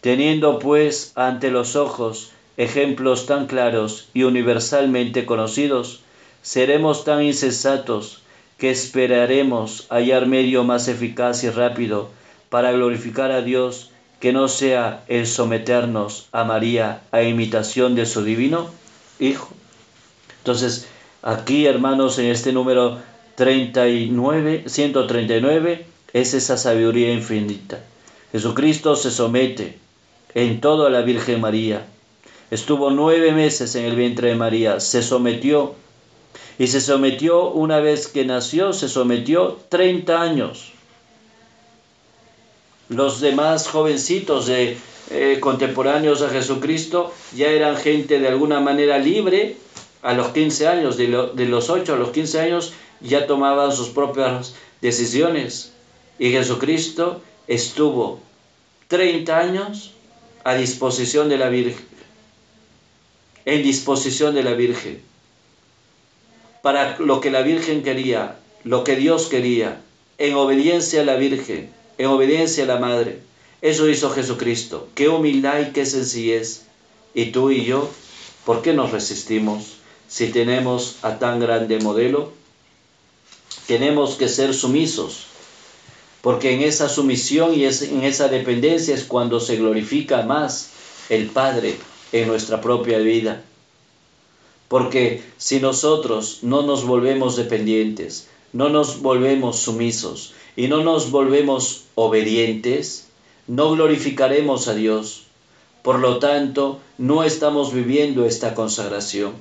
Teniendo 0.00 0.58
pues 0.58 1.12
ante 1.16 1.50
los 1.50 1.74
ojos 1.74 2.30
ejemplos 2.56 3.26
tan 3.26 3.46
claros 3.46 4.08
y 4.14 4.22
universalmente 4.22 5.26
conocidos, 5.26 6.00
seremos 6.42 7.04
tan 7.04 7.22
insensatos 7.22 8.22
que 8.58 8.70
esperaremos 8.70 9.86
hallar 9.90 10.26
medio 10.26 10.64
más 10.64 10.88
eficaz 10.88 11.44
y 11.44 11.50
rápido 11.50 12.10
para 12.48 12.72
glorificar 12.72 13.32
a 13.32 13.42
Dios 13.42 13.90
que 14.20 14.32
no 14.32 14.48
sea 14.48 15.04
el 15.08 15.26
someternos 15.26 16.28
a 16.32 16.44
María 16.44 17.02
a 17.10 17.22
imitación 17.22 17.94
de 17.94 18.06
su 18.06 18.24
divino 18.24 18.70
Hijo. 19.18 19.55
Entonces, 20.46 20.86
aquí 21.22 21.66
hermanos, 21.66 22.20
en 22.20 22.26
este 22.26 22.52
número 22.52 23.00
39, 23.34 24.62
139, 24.68 25.86
es 26.12 26.34
esa 26.34 26.56
sabiduría 26.56 27.12
infinita. 27.12 27.80
Jesucristo 28.30 28.94
se 28.94 29.10
somete 29.10 29.76
en 30.34 30.60
todo 30.60 30.86
a 30.86 30.90
la 30.90 31.00
Virgen 31.00 31.40
María. 31.40 31.84
Estuvo 32.52 32.92
nueve 32.92 33.32
meses 33.32 33.74
en 33.74 33.86
el 33.86 33.96
vientre 33.96 34.28
de 34.28 34.36
María, 34.36 34.78
se 34.78 35.02
sometió 35.02 35.74
y 36.60 36.68
se 36.68 36.80
sometió 36.80 37.50
una 37.50 37.80
vez 37.80 38.06
que 38.06 38.24
nació, 38.24 38.72
se 38.72 38.88
sometió 38.88 39.58
30 39.68 40.22
años. 40.22 40.70
Los 42.88 43.20
demás 43.20 43.66
jovencitos 43.66 44.48
eh, 44.48 44.78
contemporáneos 45.40 46.22
a 46.22 46.28
Jesucristo 46.28 47.12
ya 47.34 47.48
eran 47.48 47.76
gente 47.76 48.20
de 48.20 48.28
alguna 48.28 48.60
manera 48.60 48.98
libre 48.98 49.56
a 50.02 50.14
los 50.14 50.28
15 50.28 50.68
años, 50.68 50.96
de, 50.96 51.08
los 51.08 51.70
8 51.70 51.94
a 51.94 51.96
los 51.96 52.10
15 52.10 52.40
años 52.40 52.72
ya 53.00 53.26
tomaban 53.26 53.72
sus 53.72 53.88
propias 53.88 54.54
decisiones. 54.80 55.72
Y 56.18 56.30
Jesucristo 56.30 57.22
estuvo 57.46 58.20
30 58.88 59.38
años 59.38 59.92
a 60.44 60.54
disposición 60.54 61.28
de 61.28 61.38
la 61.38 61.48
Virgen, 61.48 61.84
en 63.44 63.62
disposición 63.62 64.34
de 64.34 64.44
la 64.44 64.54
Virgen, 64.54 65.02
para 66.62 66.96
lo 66.98 67.20
que 67.20 67.30
la 67.30 67.42
Virgen 67.42 67.82
quería, 67.82 68.36
lo 68.64 68.84
que 68.84 68.96
Dios 68.96 69.26
quería, 69.26 69.80
en 70.18 70.34
obediencia 70.34 71.02
a 71.02 71.04
la 71.04 71.16
Virgen, 71.16 71.70
en 71.98 72.06
obediencia 72.06 72.64
a 72.64 72.66
la 72.66 72.78
Madre. 72.78 73.20
Eso 73.60 73.88
hizo 73.88 74.10
Jesucristo. 74.10 74.88
Qué 74.94 75.08
humildad 75.08 75.60
y 75.60 75.72
qué 75.72 75.84
sencillez. 75.86 76.62
Y 77.14 77.26
tú 77.26 77.50
y 77.50 77.64
yo, 77.64 77.90
¿por 78.44 78.62
qué 78.62 78.72
nos 78.72 78.92
resistimos 78.92 79.76
si 80.08 80.28
tenemos 80.28 80.96
a 81.02 81.18
tan 81.18 81.40
grande 81.40 81.78
modelo? 81.80 82.32
Tenemos 83.66 84.14
que 84.14 84.28
ser 84.28 84.54
sumisos 84.54 85.26
porque 86.26 86.52
en 86.52 86.62
esa 86.62 86.88
sumisión 86.88 87.54
y 87.54 87.66
en 87.66 88.02
esa 88.02 88.26
dependencia 88.26 88.92
es 88.92 89.04
cuando 89.04 89.38
se 89.38 89.58
glorifica 89.58 90.22
más 90.22 90.70
el 91.08 91.28
Padre 91.28 91.76
en 92.10 92.26
nuestra 92.26 92.60
propia 92.60 92.98
vida. 92.98 93.44
Porque 94.66 95.22
si 95.36 95.60
nosotros 95.60 96.40
no 96.42 96.62
nos 96.62 96.84
volvemos 96.84 97.36
dependientes, 97.36 98.26
no 98.52 98.70
nos 98.70 99.02
volvemos 99.02 99.60
sumisos 99.60 100.32
y 100.56 100.66
no 100.66 100.82
nos 100.82 101.12
volvemos 101.12 101.84
obedientes, 101.94 103.06
no 103.46 103.70
glorificaremos 103.70 104.66
a 104.66 104.74
Dios. 104.74 105.26
Por 105.82 106.00
lo 106.00 106.18
tanto, 106.18 106.80
no 106.98 107.22
estamos 107.22 107.72
viviendo 107.72 108.26
esta 108.26 108.56
consagración, 108.56 109.34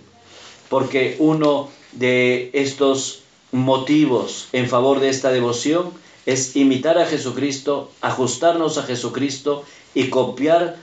porque 0.69 1.15
uno 1.19 1.69
de 1.93 2.49
estos 2.53 3.23
motivos 3.51 4.47
en 4.51 4.67
favor 4.67 4.99
de 4.99 5.09
esta 5.09 5.31
devoción 5.31 5.91
es 6.25 6.55
imitar 6.55 6.97
a 6.97 7.05
Jesucristo, 7.05 7.91
ajustarnos 8.01 8.77
a 8.77 8.83
Jesucristo 8.83 9.63
y 9.93 10.09
copiar 10.09 10.77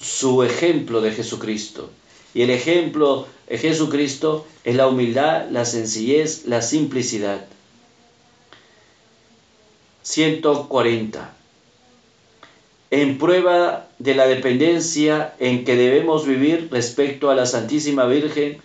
su 0.00 0.42
ejemplo 0.42 1.00
de 1.00 1.12
Jesucristo. 1.12 1.90
Y 2.34 2.42
el 2.42 2.50
ejemplo 2.50 3.26
de 3.48 3.58
Jesucristo 3.58 4.46
es 4.64 4.76
la 4.76 4.88
humildad, 4.88 5.48
la 5.50 5.64
sencillez, 5.64 6.44
la 6.46 6.62
simplicidad. 6.62 7.46
140. 10.02 11.34
En 12.92 13.18
prueba 13.18 13.88
de 13.98 14.14
la 14.14 14.26
dependencia 14.26 15.34
en 15.40 15.64
que 15.64 15.74
debemos 15.74 16.26
vivir 16.26 16.68
respecto 16.70 17.30
a 17.30 17.34
la 17.34 17.46
Santísima 17.46 18.04
Virgen, 18.04 18.58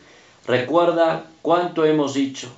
recuerda 0.46 1.26
cuánto 1.42 1.86
hemos 1.86 2.14
dicho. 2.14 2.50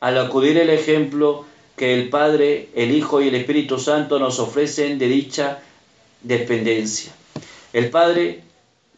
Al 0.00 0.18
acudir 0.18 0.58
el 0.58 0.70
ejemplo 0.70 1.44
que 1.76 1.94
el 1.94 2.08
Padre, 2.10 2.68
el 2.74 2.90
Hijo 2.90 3.22
y 3.22 3.28
el 3.28 3.34
Espíritu 3.34 3.78
Santo 3.78 4.18
nos 4.18 4.38
ofrecen 4.38 4.98
de 4.98 5.08
dicha 5.08 5.62
dependencia. 6.22 7.12
El 7.72 7.90
Padre 7.90 8.42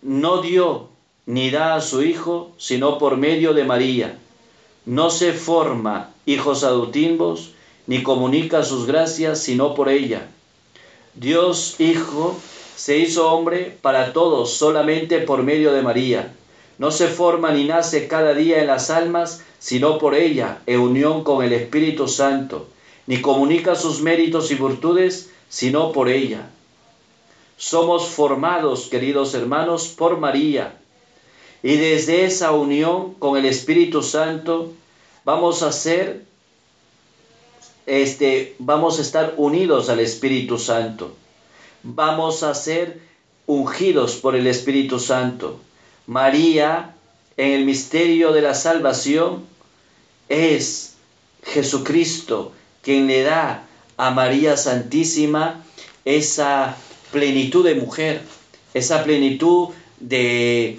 no 0.02 0.42
dio 0.42 0.88
ni 1.26 1.50
da 1.50 1.76
a 1.76 1.80
su 1.80 2.02
Hijo 2.02 2.52
sino 2.58 2.98
por 2.98 3.16
medio 3.16 3.54
de 3.54 3.64
María. 3.64 4.18
No 4.84 5.10
se 5.10 5.32
forma 5.32 6.10
hijos 6.26 6.64
adoptivos 6.64 7.52
ni 7.86 8.02
comunica 8.02 8.64
sus 8.64 8.86
gracias 8.86 9.40
sino 9.40 9.74
por 9.74 9.88
ella. 9.88 10.28
Dios 11.14 11.76
Hijo 11.78 12.36
se 12.74 12.98
hizo 12.98 13.30
hombre 13.30 13.76
para 13.80 14.12
todos 14.12 14.54
solamente 14.54 15.18
por 15.20 15.42
medio 15.42 15.72
de 15.72 15.82
María. 15.82 16.34
No 16.78 16.90
se 16.90 17.08
forma 17.08 17.52
ni 17.52 17.64
nace 17.64 18.08
cada 18.08 18.34
día 18.34 18.60
en 18.60 18.66
las 18.66 18.90
almas 18.90 19.42
sino 19.58 19.98
por 19.98 20.14
ella, 20.14 20.60
en 20.66 20.80
unión 20.80 21.22
con 21.22 21.44
el 21.44 21.52
Espíritu 21.52 22.08
Santo, 22.08 22.66
ni 23.06 23.20
comunica 23.20 23.76
sus 23.76 24.00
méritos 24.00 24.50
y 24.50 24.56
virtudes 24.56 25.30
sino 25.48 25.92
por 25.92 26.08
ella. 26.08 26.48
Somos 27.56 28.08
formados, 28.08 28.88
queridos 28.88 29.34
hermanos, 29.34 29.86
por 29.86 30.18
María. 30.18 30.78
Y 31.62 31.76
desde 31.76 32.24
esa 32.24 32.50
unión 32.50 33.14
con 33.14 33.36
el 33.38 33.44
Espíritu 33.44 34.02
Santo 34.02 34.72
vamos 35.24 35.62
a 35.62 35.70
ser 35.70 36.24
este 37.86 38.56
vamos 38.58 38.98
a 38.98 39.02
estar 39.02 39.34
unidos 39.36 39.88
al 39.88 40.00
Espíritu 40.00 40.58
Santo. 40.58 41.14
Vamos 41.84 42.42
a 42.42 42.54
ser 42.54 43.00
ungidos 43.46 44.16
por 44.16 44.34
el 44.34 44.46
Espíritu 44.46 44.98
Santo. 44.98 45.60
María 46.06 46.94
en 47.36 47.52
el 47.52 47.64
misterio 47.64 48.32
de 48.32 48.42
la 48.42 48.54
salvación 48.54 49.44
es 50.28 50.94
Jesucristo 51.44 52.52
quien 52.82 53.06
le 53.06 53.22
da 53.22 53.66
a 53.96 54.10
María 54.10 54.56
Santísima 54.56 55.64
esa 56.04 56.76
plenitud 57.12 57.64
de 57.64 57.76
mujer, 57.76 58.22
esa 58.74 59.04
plenitud 59.04 59.68
de 60.00 60.78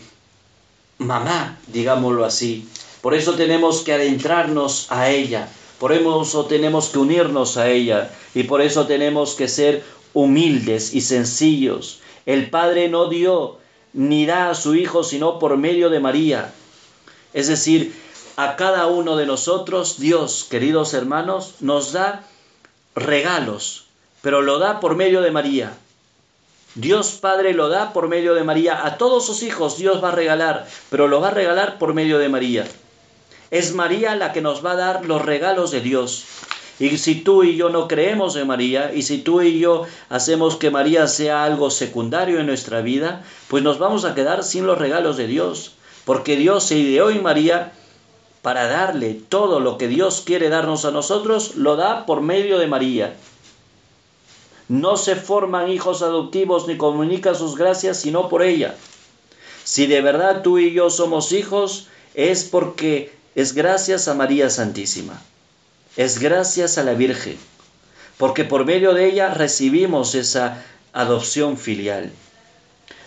mamá, 0.98 1.58
digámoslo 1.68 2.26
así. 2.26 2.68
Por 3.02 3.14
eso 3.14 3.36
tenemos 3.36 3.82
que 3.82 3.94
adentrarnos 3.94 4.88
a 4.90 5.10
ella, 5.10 5.50
por 5.80 5.94
eso 5.94 6.46
tenemos 6.46 6.90
que 6.90 7.00
unirnos 7.00 7.58
a 7.58 7.70
ella 7.70 8.12
y 8.34 8.44
por 8.44 8.62
eso 8.62 8.88
tenemos 8.88 9.36
que 9.36 9.48
ser 9.48 9.84
humildes 10.14 10.94
y 10.94 11.02
sencillos. 11.02 12.02
El 12.26 12.50
Padre 12.50 12.90
no 12.90 13.08
dio 13.08 13.58
ni 13.94 14.26
da 14.26 14.50
a 14.50 14.56
su 14.56 14.76
Hijo 14.76 15.04
sino 15.04 15.40
por 15.40 15.58
medio 15.58 15.90
de 15.90 16.00
María. 16.00 16.54
Es 17.34 17.48
decir, 17.48 17.96
a 18.36 18.56
cada 18.56 18.88
uno 18.88 19.16
de 19.16 19.26
nosotros 19.26 20.00
Dios, 20.00 20.46
queridos 20.50 20.94
hermanos, 20.94 21.56
nos 21.60 21.92
da 21.92 22.24
regalos, 22.96 23.86
pero 24.22 24.42
lo 24.42 24.60
da 24.60 24.80
por 24.80 24.96
medio 24.96 25.22
de 25.22 25.32
María. 25.32 25.78
Dios 26.76 27.12
Padre 27.12 27.54
lo 27.54 27.70
da 27.70 27.94
por 27.94 28.08
medio 28.08 28.34
de 28.34 28.44
María. 28.44 28.86
A 28.86 28.98
todos 28.98 29.26
sus 29.26 29.44
hijos 29.44 29.78
Dios 29.78 30.04
va 30.04 30.10
a 30.10 30.16
regalar, 30.16 30.68
pero 30.90 31.08
lo 31.08 31.22
va 31.22 31.28
a 31.28 31.32
regalar 31.32 31.78
por 31.78 31.94
medio 31.94 32.18
de 32.18 32.30
María. 32.30 32.68
Es 33.52 33.74
María 33.76 34.16
la 34.16 34.34
que 34.34 34.42
nos 34.42 34.66
va 34.66 34.72
a 34.72 34.76
dar 34.76 35.06
los 35.06 35.22
regalos 35.22 35.70
de 35.70 35.82
Dios. 35.82 36.26
Y 36.80 36.98
si 36.98 37.16
tú 37.16 37.44
y 37.44 37.56
yo 37.56 37.70
no 37.70 37.88
creemos 37.88 38.36
en 38.36 38.48
María, 38.48 38.94
y 38.94 39.04
si 39.04 39.20
tú 39.20 39.42
y 39.42 39.60
yo 39.60 39.84
hacemos 40.10 40.56
que 40.56 40.72
María 40.72 41.08
sea 41.08 41.44
algo 41.44 41.70
secundario 41.70 42.40
en 42.40 42.48
nuestra 42.48 42.82
vida, 42.82 43.24
pues 43.48 43.64
nos 43.64 43.78
vamos 43.78 44.06
a 44.06 44.16
quedar 44.16 44.44
sin 44.44 44.66
los 44.66 44.80
regalos 44.80 45.18
de 45.18 45.28
Dios. 45.28 45.76
Porque 46.06 46.36
Dios 46.36 46.64
se 46.64 46.78
ideó 46.78 47.10
en 47.10 47.22
María 47.24 47.74
para 48.42 48.68
darle 48.68 49.14
todo 49.14 49.60
lo 49.60 49.78
que 49.78 49.88
Dios 49.88 50.22
quiere 50.26 50.50
darnos 50.50 50.84
a 50.84 50.92
nosotros, 50.92 51.56
lo 51.56 51.76
da 51.76 52.06
por 52.06 52.22
medio 52.22 52.60
de 52.60 52.68
María. 52.68 53.16
No 54.68 54.98
se 54.98 55.16
forman 55.16 55.70
hijos 55.70 56.02
adoptivos 56.02 56.68
ni 56.68 56.78
comunican 56.78 57.36
sus 57.36 57.56
gracias 57.56 57.98
sino 58.02 58.30
por 58.30 58.44
ella. 58.44 58.76
Si 59.64 59.88
de 59.88 60.02
verdad 60.02 60.42
tú 60.42 60.58
y 60.60 60.74
yo 60.74 60.90
somos 60.90 61.32
hijos, 61.32 61.88
es 62.16 62.44
porque 62.44 63.14
es 63.36 63.54
gracias 63.54 64.08
a 64.08 64.14
María 64.14 64.50
Santísima. 64.50 65.22
Es 65.96 66.20
gracias 66.20 66.78
a 66.78 66.84
la 66.84 66.94
Virgen. 66.94 67.38
Porque 68.18 68.44
por 68.44 68.66
medio 68.66 68.94
de 68.94 69.06
ella 69.08 69.34
recibimos 69.34 70.16
esa 70.16 70.64
adopción 70.92 71.58
filial. 71.58 72.12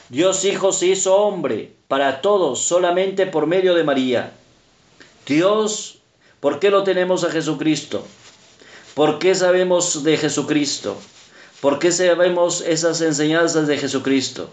Dios 0.08 0.44
Hijo 0.44 0.72
se 0.72 0.86
hizo 0.86 1.16
hombre 1.16 1.72
para 1.88 2.20
todos 2.20 2.60
solamente 2.60 3.26
por 3.26 3.46
medio 3.46 3.74
de 3.74 3.82
María. 3.82 4.32
Dios, 5.26 5.98
¿por 6.38 6.60
qué 6.60 6.70
lo 6.70 6.84
tenemos 6.84 7.24
a 7.24 7.30
Jesucristo? 7.30 8.06
¿Por 8.94 9.18
qué 9.18 9.34
sabemos 9.34 10.04
de 10.04 10.16
Jesucristo? 10.16 10.96
¿Por 11.60 11.80
qué 11.80 11.90
sabemos 11.90 12.60
esas 12.60 13.00
enseñanzas 13.00 13.66
de 13.66 13.78
Jesucristo? 13.78 14.48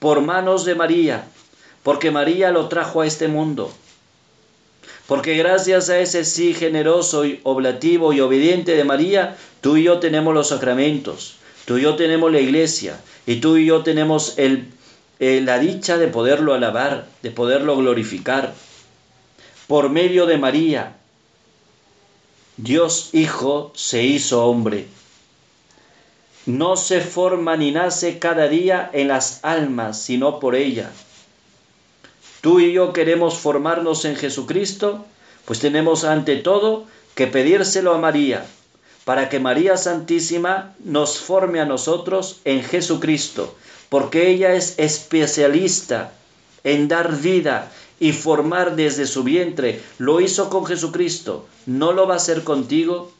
Por 0.00 0.20
manos 0.20 0.64
de 0.64 0.74
María, 0.74 1.28
porque 1.82 2.10
María 2.10 2.50
lo 2.50 2.68
trajo 2.68 3.02
a 3.02 3.06
este 3.06 3.28
mundo. 3.28 3.72
Porque 5.10 5.36
gracias 5.36 5.90
a 5.90 5.98
ese 5.98 6.24
sí 6.24 6.54
generoso 6.54 7.24
y 7.24 7.40
oblativo 7.42 8.12
y 8.12 8.20
obediente 8.20 8.76
de 8.76 8.84
María, 8.84 9.36
tú 9.60 9.76
y 9.76 9.82
yo 9.82 9.98
tenemos 9.98 10.32
los 10.32 10.50
sacramentos, 10.50 11.34
tú 11.64 11.78
y 11.78 11.82
yo 11.82 11.96
tenemos 11.96 12.30
la 12.30 12.38
iglesia, 12.38 13.00
y 13.26 13.40
tú 13.40 13.56
y 13.56 13.66
yo 13.66 13.82
tenemos 13.82 14.34
eh, 14.36 14.62
la 15.18 15.58
dicha 15.58 15.98
de 15.98 16.06
poderlo 16.06 16.54
alabar, 16.54 17.08
de 17.22 17.32
poderlo 17.32 17.76
glorificar. 17.76 18.54
Por 19.66 19.88
medio 19.90 20.26
de 20.26 20.38
María, 20.38 20.96
Dios 22.56 23.10
Hijo 23.12 23.72
se 23.74 24.04
hizo 24.04 24.46
hombre 24.46 24.86
no 26.46 26.76
se 26.76 27.00
forma 27.00 27.56
ni 27.56 27.70
nace 27.70 28.18
cada 28.18 28.48
día 28.48 28.90
en 28.92 29.08
las 29.08 29.44
almas, 29.44 30.00
sino 30.00 30.40
por 30.40 30.54
ella. 30.54 30.90
Tú 32.40 32.60
y 32.60 32.72
yo 32.72 32.92
queremos 32.92 33.38
formarnos 33.38 34.04
en 34.04 34.16
Jesucristo, 34.16 35.04
pues 35.44 35.60
tenemos 35.60 36.04
ante 36.04 36.36
todo 36.36 36.86
que 37.14 37.26
pedírselo 37.26 37.94
a 37.94 37.98
María, 37.98 38.46
para 39.04 39.28
que 39.28 39.40
María 39.40 39.76
Santísima 39.76 40.74
nos 40.82 41.18
forme 41.18 41.60
a 41.60 41.66
nosotros 41.66 42.40
en 42.44 42.62
Jesucristo, 42.62 43.54
porque 43.88 44.30
ella 44.30 44.54
es 44.54 44.78
especialista 44.78 46.12
en 46.64 46.88
dar 46.88 47.14
vida 47.16 47.70
y 47.98 48.12
formar 48.12 48.76
desde 48.76 49.06
su 49.06 49.22
vientre. 49.22 49.80
Lo 49.98 50.20
hizo 50.20 50.48
con 50.48 50.64
Jesucristo, 50.64 51.46
¿no 51.66 51.92
lo 51.92 52.06
va 52.06 52.14
a 52.14 52.16
hacer 52.18 52.42
contigo? 52.42 53.12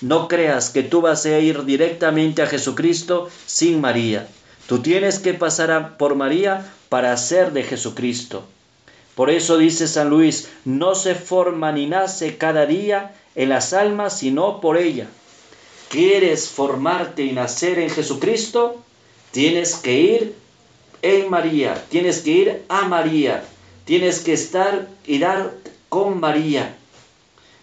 No 0.00 0.28
creas 0.28 0.70
que 0.70 0.82
tú 0.82 1.02
vas 1.02 1.26
a 1.26 1.38
ir 1.38 1.64
directamente 1.64 2.40
a 2.40 2.46
Jesucristo 2.46 3.28
sin 3.46 3.80
María. 3.82 4.28
Tú 4.66 4.78
tienes 4.78 5.18
que 5.18 5.34
pasar 5.34 5.98
por 5.98 6.14
María 6.14 6.72
para 6.90 7.16
ser 7.16 7.52
de 7.52 7.62
Jesucristo. 7.62 8.44
Por 9.14 9.30
eso 9.30 9.56
dice 9.56 9.88
San 9.88 10.10
Luis, 10.10 10.50
no 10.66 10.94
se 10.94 11.14
forma 11.14 11.72
ni 11.72 11.86
nace 11.86 12.36
cada 12.36 12.66
día 12.66 13.14
en 13.34 13.48
las 13.48 13.72
almas 13.72 14.18
sino 14.18 14.60
por 14.60 14.76
ella. 14.76 15.06
¿Quieres 15.88 16.48
formarte 16.48 17.22
y 17.24 17.32
nacer 17.32 17.78
en 17.78 17.90
Jesucristo? 17.90 18.82
Tienes 19.30 19.76
que 19.76 20.00
ir 20.00 20.34
en 21.02 21.30
María, 21.30 21.82
tienes 21.88 22.20
que 22.20 22.30
ir 22.30 22.62
a 22.68 22.82
María, 22.82 23.44
tienes 23.84 24.20
que 24.20 24.32
estar 24.32 24.88
y 25.06 25.18
dar 25.18 25.54
con 25.88 26.20
María. 26.20 26.76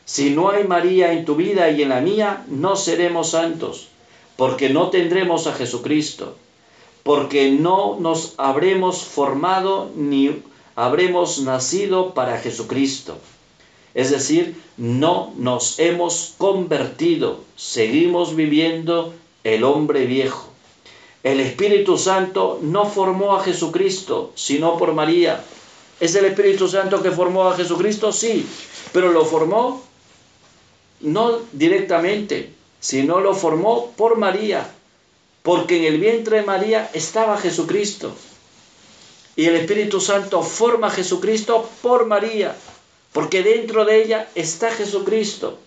Si 0.06 0.30
no 0.30 0.50
hay 0.50 0.64
María 0.64 1.12
en 1.12 1.26
tu 1.26 1.36
vida 1.36 1.70
y 1.70 1.82
en 1.82 1.90
la 1.90 2.00
mía, 2.00 2.46
no 2.48 2.78
seremos 2.78 3.32
santos, 3.32 3.90
porque 4.38 4.70
no 4.70 4.90
tendremos 4.90 5.48
a 5.48 5.54
Jesucristo, 5.54 6.38
porque 7.08 7.52
no 7.52 7.96
nos 8.02 8.34
habremos 8.36 9.02
formado 9.02 9.90
ni 9.96 10.44
habremos 10.76 11.40
nacido 11.40 12.14
para 12.14 12.38
Jesucristo. 12.38 13.18
Es 13.94 14.12
decir, 14.12 14.62
no 14.76 15.32
nos 15.38 15.80
hemos 15.80 16.34
convertido, 16.38 17.40
seguimos 17.56 18.36
viviendo 18.36 19.14
el 19.46 19.64
hombre 19.64 20.06
viejo. 20.06 20.50
el 21.24 21.40
Espíritu 21.40 21.98
Santo 21.98 22.60
no 22.62 22.86
formó 22.86 23.38
a 23.38 23.44
Jesucristo, 23.44 24.34
sino 24.36 24.78
por 24.78 24.94
María. 24.94 25.42
¿Es 26.02 26.14
el 26.16 26.26
Espíritu 26.26 26.68
Santo 26.68 27.02
que 27.02 27.12
formó 27.12 27.48
a 27.48 27.56
Jesucristo? 27.56 28.12
Sí, 28.12 28.46
pero 28.92 29.14
lo 29.14 29.24
formó 29.24 29.82
no 31.00 31.40
directamente, 31.54 32.52
sino 32.82 33.22
lo 33.22 33.34
formó 33.34 33.92
por 33.96 34.18
María, 34.18 34.70
porque 35.48 35.78
en 35.78 35.86
el 35.86 35.98
vientre 35.98 36.40
de 36.40 36.44
María 36.44 36.92
estaba 36.94 37.38
Jesucristo. 37.38 38.14
Y 39.38 39.46
el 39.46 39.56
Espíritu 39.56 40.02
Santo 40.02 40.44
forma 40.44 40.90
Jesucristo 40.90 41.70
por 41.82 42.06
María, 42.06 42.54
porque 43.14 43.44
dentro 43.44 43.86
de 43.86 44.04
ella 44.04 44.28
está 44.36 44.72
Jesucristo. 44.72 45.58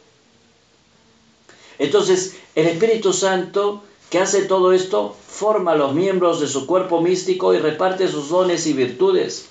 Entonces, 1.78 2.34
el 2.54 2.66
Espíritu 2.66 3.14
Santo 3.14 3.82
que 4.10 4.18
hace 4.18 4.42
todo 4.42 4.74
esto, 4.74 5.16
forma 5.26 5.74
los 5.74 5.94
miembros 5.94 6.40
de 6.40 6.48
su 6.48 6.66
cuerpo 6.66 7.00
místico 7.00 7.54
y 7.54 7.58
reparte 7.58 8.06
sus 8.06 8.28
dones 8.28 8.66
y 8.66 8.74
virtudes. 8.74 9.46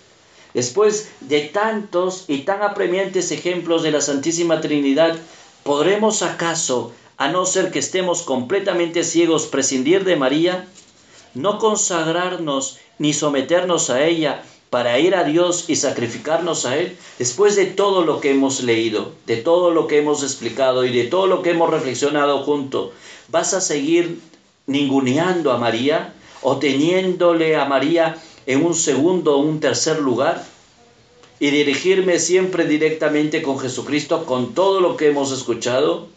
Después 0.54 1.10
de 1.22 1.42
tantos 1.42 2.26
y 2.28 2.42
tan 2.42 2.62
apremiantes 2.62 3.32
ejemplos 3.32 3.82
de 3.82 3.90
la 3.90 4.02
Santísima 4.02 4.62
Trinidad, 4.62 5.18
¿podremos 5.64 6.22
acaso, 6.22 6.92
a 7.20 7.28
no 7.28 7.46
ser 7.46 7.70
que 7.70 7.80
estemos 7.80 8.22
completamente 8.22 9.04
ciegos, 9.04 9.46
prescindir 9.46 10.06
de 10.06 10.16
María? 10.16 10.70
¿No 11.34 11.60
consagrarnos 11.60 12.80
ni 12.98 13.14
someternos 13.14 13.90
a 13.90 14.06
ella 14.06 14.42
para 14.70 15.00
ir 15.00 15.14
a 15.16 15.26
Dios 15.26 15.66
y 15.68 15.76
sacrificarnos 15.76 16.66
a 16.66 16.78
Él? 16.78 16.96
Después 17.18 17.58
de 17.58 17.66
todo 17.66 18.06
lo 18.06 18.22
que 18.22 18.32
hemos 18.32 18.64
leído, 18.64 19.12
de 19.28 19.36
todo 19.36 19.72
lo 19.72 19.86
que 19.86 19.98
hemos 19.98 20.24
explicado 20.24 20.86
y 20.86 20.94
de 20.94 21.08
todo 21.08 21.28
lo 21.28 21.42
que 21.42 21.52
hemos 21.52 21.70
reflexionado 21.70 22.44
junto, 22.44 22.94
¿vas 23.28 23.54
a 23.54 23.60
seguir 23.60 24.22
ninguneando 24.66 25.52
a 25.52 25.58
María 25.58 26.14
o 26.42 26.56
teniéndole 26.56 27.58
a 27.58 27.66
María 27.66 28.16
en 28.46 28.66
un 28.66 28.74
segundo 28.74 29.36
o 29.36 29.42
un 29.42 29.60
tercer 29.60 30.00
lugar 30.00 30.46
y 31.38 31.50
dirigirme 31.50 32.18
siempre 32.18 32.64
directamente 32.64 33.42
con 33.42 33.60
Jesucristo 33.60 34.26
con 34.26 34.54
todo 34.54 34.80
lo 34.80 34.96
que 34.96 35.08
hemos 35.08 35.34
escuchado? 35.34 36.08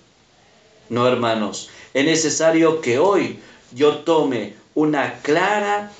No, 0.88 1.06
hermanos, 1.06 1.70
es 1.94 2.04
necesario 2.04 2.80
que 2.80 2.98
hoy 2.98 3.38
yo 3.72 3.98
tome 3.98 4.54
una 4.74 5.20
clara 5.22 5.92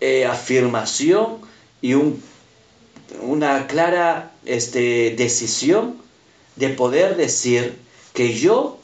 eh, 0.00 0.26
afirmación 0.26 1.38
y 1.80 1.94
un, 1.94 2.22
una 3.20 3.66
clara 3.66 4.32
este, 4.44 5.14
decisión 5.16 5.96
de 6.56 6.68
poder 6.70 7.16
decir 7.16 7.78
que 8.12 8.34
yo 8.34 8.78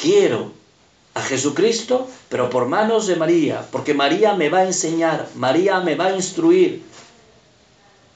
quiero 0.00 0.52
a 1.14 1.22
Jesucristo, 1.22 2.08
pero 2.28 2.50
por 2.50 2.66
manos 2.66 3.06
de 3.06 3.16
María, 3.16 3.66
porque 3.70 3.94
María 3.94 4.34
me 4.34 4.48
va 4.48 4.60
a 4.60 4.66
enseñar, 4.66 5.28
María 5.36 5.80
me 5.80 5.94
va 5.94 6.06
a 6.06 6.16
instruir, 6.16 6.82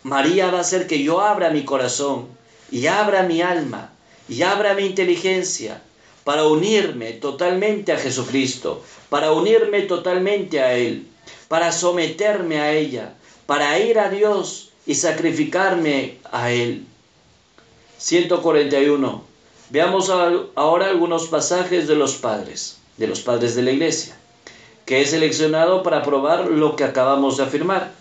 María 0.02 0.50
va 0.50 0.58
a 0.58 0.62
hacer 0.62 0.86
que 0.86 1.02
yo 1.02 1.20
abra 1.20 1.50
mi 1.50 1.64
corazón 1.64 2.26
y 2.70 2.86
abra 2.86 3.22
mi 3.22 3.40
alma 3.40 3.92
y 4.28 4.42
abra 4.42 4.74
mi 4.74 4.84
inteligencia 4.84 5.80
para 6.28 6.44
unirme 6.44 7.14
totalmente 7.14 7.90
a 7.90 7.96
Jesucristo, 7.96 8.82
para 9.08 9.32
unirme 9.32 9.80
totalmente 9.84 10.60
a 10.60 10.74
Él, 10.74 11.06
para 11.48 11.72
someterme 11.72 12.60
a 12.60 12.70
ella, 12.72 13.14
para 13.46 13.78
ir 13.78 13.98
a 13.98 14.10
Dios 14.10 14.68
y 14.84 14.94
sacrificarme 14.94 16.18
a 16.30 16.50
Él. 16.52 16.84
141. 17.96 19.24
Veamos 19.70 20.10
ahora 20.10 20.90
algunos 20.90 21.28
pasajes 21.28 21.88
de 21.88 21.94
los 21.94 22.16
padres 22.16 22.76
de 22.98 23.06
los 23.06 23.20
padres 23.20 23.54
de 23.54 23.62
la 23.62 23.70
iglesia, 23.70 24.14
que 24.84 25.00
he 25.00 25.06
seleccionado 25.06 25.82
para 25.82 26.02
probar 26.02 26.50
lo 26.50 26.76
que 26.76 26.84
acabamos 26.84 27.38
de 27.38 27.44
afirmar. 27.44 27.92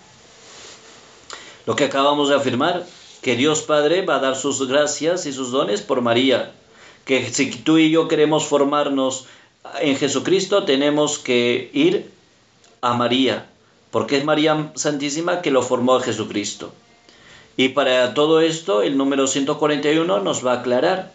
Lo 1.66 1.78
que 1.78 1.86
acabamos 1.86 2.28
de 2.28 2.36
afirmar, 2.36 2.86
que 3.22 3.38
Dios 3.38 3.62
Padre 3.62 4.02
va 4.02 4.18
a 4.18 4.20
dar 4.20 4.36
sus 4.36 4.68
gracias 4.68 5.26
y 5.26 5.32
sus 5.32 5.52
dones 5.52 5.82
por 5.82 6.02
María, 6.02 6.52
que 7.08 7.34
si 7.34 7.50
tú 7.50 7.80
y 7.80 7.90
yo 7.90 8.08
queremos 8.08 8.46
formarnos 8.46 9.26
en 9.82 9.96
Jesucristo, 9.98 10.66
tenemos 10.66 11.18
que 11.18 11.72
ir 11.74 12.12
a 12.82 12.94
María, 12.94 13.48
porque 13.90 14.18
es 14.18 14.26
María 14.26 14.72
Santísima 14.76 15.42
que 15.42 15.50
lo 15.50 15.64
formó 15.64 15.96
a 15.96 16.04
Jesucristo. 16.04 16.72
Y 17.56 17.70
para 17.70 18.14
todo 18.14 18.42
esto, 18.42 18.84
el 18.84 18.98
número 18.98 19.26
141 19.26 20.20
nos 20.20 20.46
va 20.46 20.54
a 20.54 20.60
aclarar. 20.60 21.12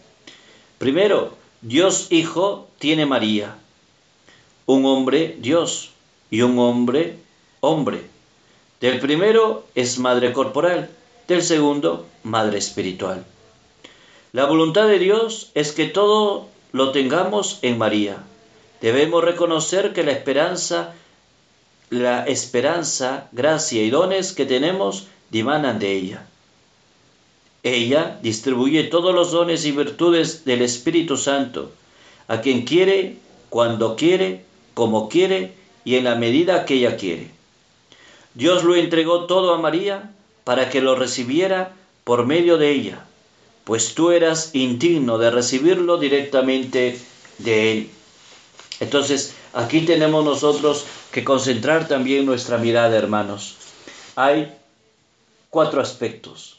Primero, 0.78 1.36
Dios 1.60 2.08
Hijo 2.10 2.66
tiene 2.80 3.06
María 3.06 3.54
un 4.66 4.86
hombre 4.86 5.36
Dios 5.40 5.90
y 6.30 6.42
un 6.42 6.58
hombre 6.58 7.16
hombre. 7.60 8.02
Del 8.80 8.98
primero 9.00 9.64
es 9.74 9.98
madre 9.98 10.32
corporal, 10.32 10.90
del 11.28 11.42
segundo 11.42 12.06
madre 12.22 12.58
espiritual. 12.58 13.24
La 14.32 14.46
voluntad 14.46 14.88
de 14.88 14.98
Dios 14.98 15.50
es 15.54 15.72
que 15.72 15.84
todo 15.84 16.48
lo 16.72 16.90
tengamos 16.92 17.58
en 17.60 17.76
María. 17.76 18.16
Debemos 18.80 19.22
reconocer 19.22 19.92
que 19.92 20.04
la 20.04 20.12
esperanza, 20.12 20.94
la 21.90 22.24
esperanza, 22.24 23.28
gracia 23.32 23.82
y 23.82 23.90
dones 23.90 24.32
que 24.32 24.46
tenemos 24.46 25.06
dimanan 25.30 25.78
de 25.78 25.92
ella. 25.92 26.26
Ella 27.62 28.18
distribuye 28.22 28.84
todos 28.84 29.14
los 29.14 29.32
dones 29.32 29.66
y 29.66 29.72
virtudes 29.72 30.46
del 30.46 30.62
Espíritu 30.62 31.18
Santo 31.18 31.70
a 32.26 32.40
quien 32.40 32.62
quiere, 32.62 33.18
cuando 33.50 33.96
quiere 33.96 34.46
como 34.72 35.10
quiere 35.10 35.52
y 35.84 35.96
en 35.96 36.04
la 36.04 36.14
medida 36.14 36.64
que 36.64 36.74
ella 36.74 36.96
quiere. 36.96 37.30
Dios 38.32 38.64
lo 38.64 38.74
entregó 38.76 39.26
todo 39.26 39.52
a 39.52 39.58
María 39.58 40.10
para 40.44 40.70
que 40.70 40.80
lo 40.80 40.94
recibiera 40.94 41.74
por 42.04 42.24
medio 42.24 42.56
de 42.56 42.70
ella, 42.70 43.04
pues 43.64 43.94
tú 43.94 44.10
eras 44.10 44.54
indigno 44.54 45.18
de 45.18 45.30
recibirlo 45.30 45.98
directamente 45.98 46.98
de 47.38 47.72
Él. 47.72 47.90
Entonces, 48.80 49.34
aquí 49.52 49.82
tenemos 49.82 50.24
nosotros 50.24 50.84
que 51.12 51.24
concentrar 51.24 51.86
también 51.86 52.26
nuestra 52.26 52.58
mirada, 52.58 52.96
hermanos. 52.96 53.56
Hay 54.16 54.52
cuatro 55.50 55.80
aspectos. 55.80 56.58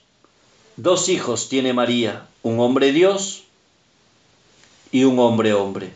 Dos 0.77 1.09
hijos 1.09 1.49
tiene 1.49 1.73
María, 1.73 2.27
un 2.41 2.59
hombre 2.59 2.91
Dios 2.91 3.43
y 4.91 5.03
un 5.03 5.19
hombre 5.19 5.53
hombre. 5.53 5.91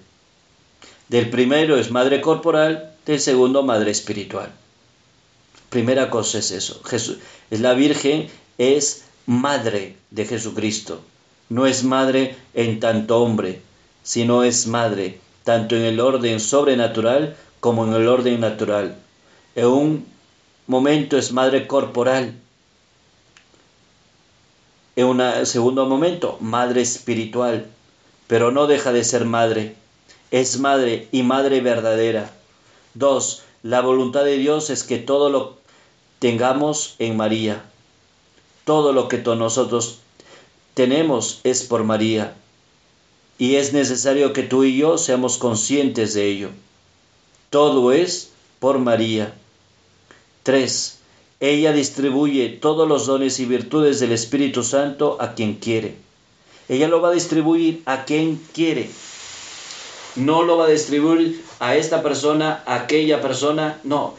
Del 1.07 1.29
primero 1.29 1.77
es 1.77 1.89
madre 1.89 2.19
corporal, 2.19 2.93
del 3.05 3.19
segundo 3.19 3.63
madre 3.63 3.91
espiritual. 3.91 4.51
Primera 5.69 6.09
cosa 6.09 6.39
es 6.39 6.51
eso. 6.51 6.81
Jesús, 6.83 7.17
es 7.49 7.61
la 7.61 7.73
Virgen 7.73 8.29
es 8.57 9.05
madre 9.27 9.95
de 10.09 10.25
Jesucristo. 10.25 11.01
No 11.49 11.67
es 11.67 11.83
madre 11.83 12.35
en 12.55 12.79
tanto 12.79 13.21
hombre, 13.21 13.61
sino 14.01 14.43
es 14.43 14.65
madre 14.65 15.19
tanto 15.43 15.75
en 15.75 15.83
el 15.83 15.99
orden 15.99 16.39
sobrenatural 16.39 17.37
como 17.59 17.85
en 17.85 17.93
el 17.93 18.07
orden 18.07 18.39
natural. 18.39 18.97
En 19.55 19.67
un 19.67 20.05
momento 20.65 21.17
es 21.17 21.31
madre 21.31 21.67
corporal. 21.67 22.33
En 24.95 25.05
un 25.05 25.45
segundo 25.45 25.85
momento, 25.85 26.37
madre 26.41 26.81
espiritual, 26.81 27.67
pero 28.25 28.51
no 28.51 28.65
deja 28.65 28.91
de 28.91 29.03
ser 29.03 29.25
madre 29.25 29.75
es 30.31 30.59
madre 30.59 31.07
y 31.11 31.23
madre 31.23 31.61
verdadera. 31.61 32.31
Dos, 32.93 33.43
la 33.63 33.81
voluntad 33.81 34.23
de 34.23 34.37
Dios 34.37 34.69
es 34.69 34.83
que 34.83 34.97
todo 34.97 35.29
lo 35.29 35.57
tengamos 36.19 36.95
en 36.99 37.17
María. 37.17 37.63
Todo 38.67 38.93
lo 38.93 39.07
que 39.07 39.17
nosotros 39.17 39.97
tenemos 40.75 41.39
es 41.43 41.63
por 41.63 41.83
María. 41.83 42.35
Y 43.39 43.55
es 43.55 43.73
necesario 43.73 44.31
que 44.33 44.43
tú 44.43 44.63
y 44.63 44.77
yo 44.77 44.99
seamos 44.99 45.39
conscientes 45.39 46.13
de 46.13 46.27
ello. 46.27 46.49
Todo 47.49 47.91
es 47.91 48.29
por 48.59 48.77
María. 48.77 49.33
Tres, 50.43 50.99
ella 51.39 51.71
distribuye 51.71 52.49
todos 52.49 52.87
los 52.87 53.07
dones 53.07 53.39
y 53.39 53.45
virtudes 53.45 53.99
del 53.99 54.11
Espíritu 54.11 54.61
Santo 54.61 55.17
a 55.19 55.33
quien 55.33 55.55
quiere. 55.55 55.95
Ella 56.69 56.87
lo 56.87 57.01
va 57.01 57.09
a 57.09 57.13
distribuir 57.13 57.81
a 57.85 58.05
quien 58.05 58.39
quiere 58.53 58.91
no 60.17 60.43
lo 60.43 60.57
va 60.57 60.65
a 60.65 60.69
distribuir 60.69 61.43
a 61.59 61.75
esta 61.75 62.01
persona, 62.01 62.63
a 62.65 62.75
aquella 62.75 63.21
persona, 63.21 63.79
no. 63.83 64.15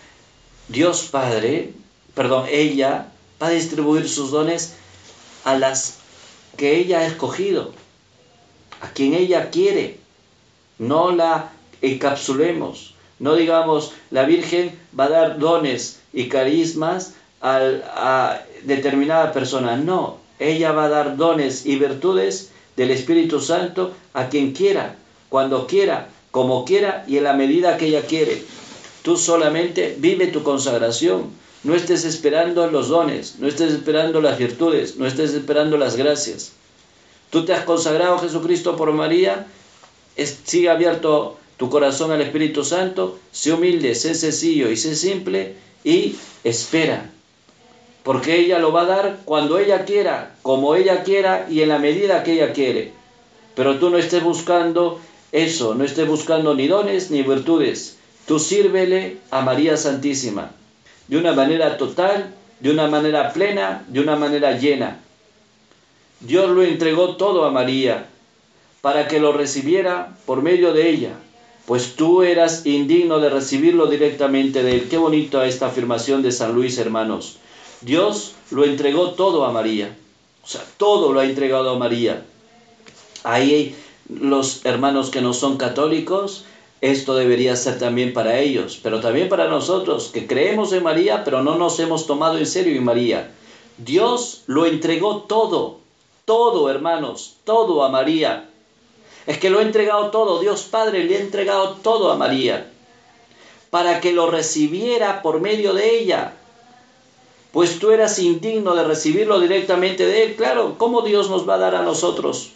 Dios 0.69 1.09
Padre, 1.11 1.73
perdón, 2.15 2.47
ella 2.51 3.09
va 3.41 3.49
a 3.49 3.51
distribuir 3.51 4.09
sus 4.09 4.31
dones 4.31 4.75
a 5.45 5.59
las 5.59 5.99
que 6.57 6.77
ella 6.77 7.01
ha 7.01 7.07
escogido, 7.07 7.73
a 8.81 8.91
quien 8.91 9.15
ella 9.15 9.51
quiere. 9.51 9.99
No 10.79 11.13
la 11.13 11.53
encapsulemos. 11.83 12.95
No 13.19 13.35
digamos, 13.35 13.93
la 14.11 14.25
Virgen 14.25 14.79
va 14.99 15.05
a 15.05 15.09
dar 15.11 15.39
dones 15.39 16.01
y 16.13 16.29
carismas 16.29 17.15
a 17.41 18.41
determinada 18.65 19.33
persona. 19.33 19.77
No, 19.77 20.19
ella 20.39 20.73
va 20.73 20.85
a 20.85 20.89
dar 20.89 21.17
dones 21.17 21.67
y 21.67 21.77
virtudes 21.77 22.51
del 22.77 22.91
Espíritu 22.91 23.41
Santo 23.41 23.93
a 24.15 24.29
quien 24.29 24.53
quiera 24.53 24.97
cuando 25.29 25.67
quiera, 25.67 26.09
como 26.31 26.65
quiera 26.65 27.05
y 27.07 27.19
en 27.19 27.25
la 27.25 27.33
medida 27.33 27.77
que 27.77 27.87
ella 27.87 28.03
quiere. 28.03 28.43
Tú 29.03 29.17
solamente 29.17 29.97
vive 29.99 30.29
tu 30.29 30.43
consagración. 30.43 31.31
No 31.65 31.75
estés 31.75 32.05
esperando 32.05 32.71
los 32.71 32.89
dones, 32.89 33.37
no 33.41 33.49
estés 33.49 33.73
esperando 33.73 34.21
las 34.21 34.39
virtudes, 34.39 34.97
no 34.97 35.07
estés 35.07 35.35
esperando 35.35 35.77
las 35.77 35.97
gracias. 35.97 36.53
Tú 37.31 37.45
te 37.45 37.53
has 37.53 37.65
consagrado 37.65 38.15
a 38.15 38.21
Jesucristo 38.21 38.77
por 38.77 38.93
María, 38.93 39.47
sigue 40.45 40.71
abierto 40.71 41.37
tu 41.57 41.69
corazón 41.69 42.13
al 42.13 42.21
Espíritu 42.21 42.65
Santo, 42.65 43.19
sé 43.33 43.53
humilde, 43.53 43.97
sé 43.97 44.15
sencillo 44.15 44.71
y 44.71 44.77
sé 44.77 44.95
simple 44.95 45.57
y 45.83 46.15
espera. 46.45 47.11
Porque 48.05 48.39
ella 48.39 48.61
lo 48.61 48.73
va 48.73 48.83
a 48.83 48.87
dar 48.87 49.19
cuando 49.25 49.59
ella 49.59 49.85
quiera, 49.85 50.37
como 50.43 50.77
ella 50.77 51.03
quiera 51.03 51.49
y 51.51 51.63
en 51.63 51.71
la 51.71 51.81
medida 51.81 52.23
que 52.23 52.35
ella 52.35 52.53
quiere. 52.53 52.93
Pero 53.57 53.81
tú 53.81 53.91
no 53.91 53.99
estés 53.99 54.23
buscando 54.23 55.01
eso, 55.33 55.75
no 55.75 55.85
estés 55.85 56.07
buscando 56.07 56.55
ni 56.55 56.69
dones 56.69 57.11
ni 57.11 57.25
virtudes. 57.25 57.97
Tú 58.27 58.39
sírvele 58.39 59.17
a 59.33 59.41
María 59.41 59.77
Santísima 59.77 60.53
de 61.09 61.17
una 61.17 61.33
manera 61.33 61.77
total, 61.77 62.35
de 62.61 62.71
una 62.71 62.87
manera 62.87 63.33
plena, 63.33 63.85
de 63.89 64.01
una 64.01 64.17
manera 64.17 64.57
llena. 64.59 65.01
Dios 66.21 66.51
lo 66.51 66.63
entregó 66.63 67.17
todo 67.17 67.45
a 67.45 67.51
María 67.51 68.07
para 68.81 69.09
que 69.09 69.21
lo 69.21 69.33
recibiera 69.33 70.17
por 70.27 70.43
medio 70.43 70.73
de 70.73 70.91
ella, 70.91 71.13
pues 71.67 71.97
tú 71.97 72.23
eras 72.23 72.65
indigno 72.67 73.21
de 73.21 73.31
recibirlo 73.31 73.87
directamente 73.87 74.63
de 74.63 74.73
él. 74.73 74.89
Qué 74.89 74.97
bonita 74.97 75.47
esta 75.47 75.67
afirmación 75.67 76.23
de 76.23 76.33
San 76.33 76.55
Luis, 76.55 76.79
hermanos. 76.79 77.37
Dios 77.81 78.35
lo 78.51 78.65
entregó 78.65 79.11
todo 79.11 79.45
a 79.45 79.53
María. 79.53 79.95
O 80.43 80.49
sea, 80.49 80.63
todo 80.79 81.13
lo 81.13 81.21
ha 81.21 81.27
entregado 81.27 81.71
a 81.71 81.79
María. 81.79 82.25
Ahí 83.23 83.77
los 84.09 84.65
hermanos 84.65 85.11
que 85.11 85.21
no 85.21 85.35
son 85.35 85.59
católicos 85.59 86.45
esto 86.81 87.17
debería 87.17 87.57
ser 87.57 87.79
también 87.79 88.13
para 88.13 88.39
ellos, 88.39 88.79
pero 88.83 89.01
también 89.01 89.29
para 89.29 89.49
nosotros 89.49 90.11
que 90.13 90.27
creemos 90.27 90.73
en 90.73 90.85
María, 90.85 91.25
pero 91.25 91.43
no 91.43 91.57
nos 91.57 91.81
hemos 91.81 92.07
tomado 92.07 92.39
en 92.39 92.47
serio 92.47 92.77
en 92.77 92.85
María. 92.85 93.33
Dios 93.79 94.43
lo 94.47 94.65
entregó 94.65 95.23
todo, 95.23 95.79
todo 96.25 96.71
hermanos, 96.71 97.37
todo 97.45 97.83
a 97.83 97.89
María. 97.89 98.49
Es 99.27 99.39
que 99.39 99.51
lo 99.51 99.59
ha 99.59 99.63
entregado 99.63 100.11
todo, 100.11 100.41
Dios 100.41 100.63
Padre 100.63 101.05
le 101.05 101.17
ha 101.17 101.21
entregado 101.21 101.79
todo 101.83 102.13
a 102.13 102.17
María, 102.17 102.71
para 103.71 104.01
que 104.01 104.13
lo 104.13 104.31
recibiera 104.31 105.21
por 105.21 105.41
medio 105.41 105.75
de 105.75 105.99
ella. 105.99 106.35
Pues 107.53 107.79
tú 107.79 107.91
eras 107.91 108.19
indigno 108.19 108.75
de 108.75 108.85
recibirlo 108.85 109.41
directamente 109.41 110.07
de 110.07 110.25
Él. 110.25 110.37
Claro, 110.37 110.77
¿cómo 110.79 111.03
Dios 111.03 111.29
nos 111.29 111.49
va 111.49 111.55
a 111.55 111.59
dar 111.59 111.75
a 111.75 111.83
nosotros? 111.83 112.53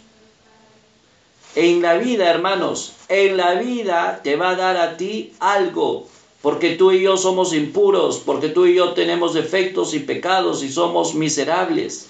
En 1.55 1.83
la 1.83 1.95
vida, 1.95 2.29
hermanos, 2.29 2.93
en 3.09 3.37
la 3.37 3.53
vida 3.55 4.21
te 4.23 4.35
va 4.35 4.51
a 4.51 4.55
dar 4.55 4.77
a 4.77 4.97
ti 4.97 5.33
algo, 5.39 6.07
porque 6.41 6.75
tú 6.75 6.91
y 6.91 7.03
yo 7.03 7.15
somos 7.15 7.53
impuros, 7.53 8.17
porque 8.25 8.49
tú 8.49 8.65
y 8.65 8.73
yo 8.73 8.93
tenemos 8.93 9.35
defectos 9.35 9.93
y 9.93 9.99
pecados 9.99 10.63
y 10.63 10.71
somos 10.71 11.13
miserables. 11.13 12.07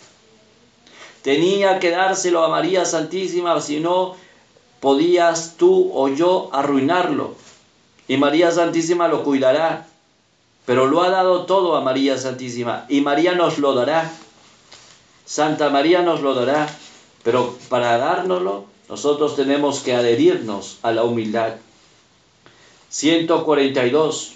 Tenía 1.24 1.80
que 1.80 1.90
dárselo 1.90 2.44
a 2.44 2.50
María 2.50 2.86
Santísima, 2.86 3.60
si 3.60 3.82
no 3.82 4.16
podías 4.80 5.56
tú 5.58 5.92
o 5.94 6.08
yo 6.08 6.50
arruinarlo. 6.54 7.36
Y 8.08 8.18
María 8.18 8.52
Santísima 8.52 9.08
lo 9.08 9.24
cuidará. 9.24 9.88
Pero 10.66 10.88
lo 10.88 11.02
ha 11.04 11.10
dado 11.10 11.46
todo 11.46 11.76
a 11.76 11.82
María 11.82 12.18
Santísima 12.18 12.86
y 12.88 13.02
María 13.02 13.34
nos 13.34 13.60
lo 13.60 13.74
dará. 13.74 14.10
Santa 15.26 15.70
María 15.70 16.02
nos 16.02 16.22
lo 16.22 16.34
dará. 16.34 16.70
Pero 17.24 17.56
para 17.70 17.98
dárnoslo 17.98 18.73
nosotros 18.90 19.36
tenemos 19.36 19.80
que 19.80 19.94
adherirnos 19.94 20.78
a 20.82 20.92
la 20.92 21.04
humildad. 21.04 21.56
142. 22.90 24.34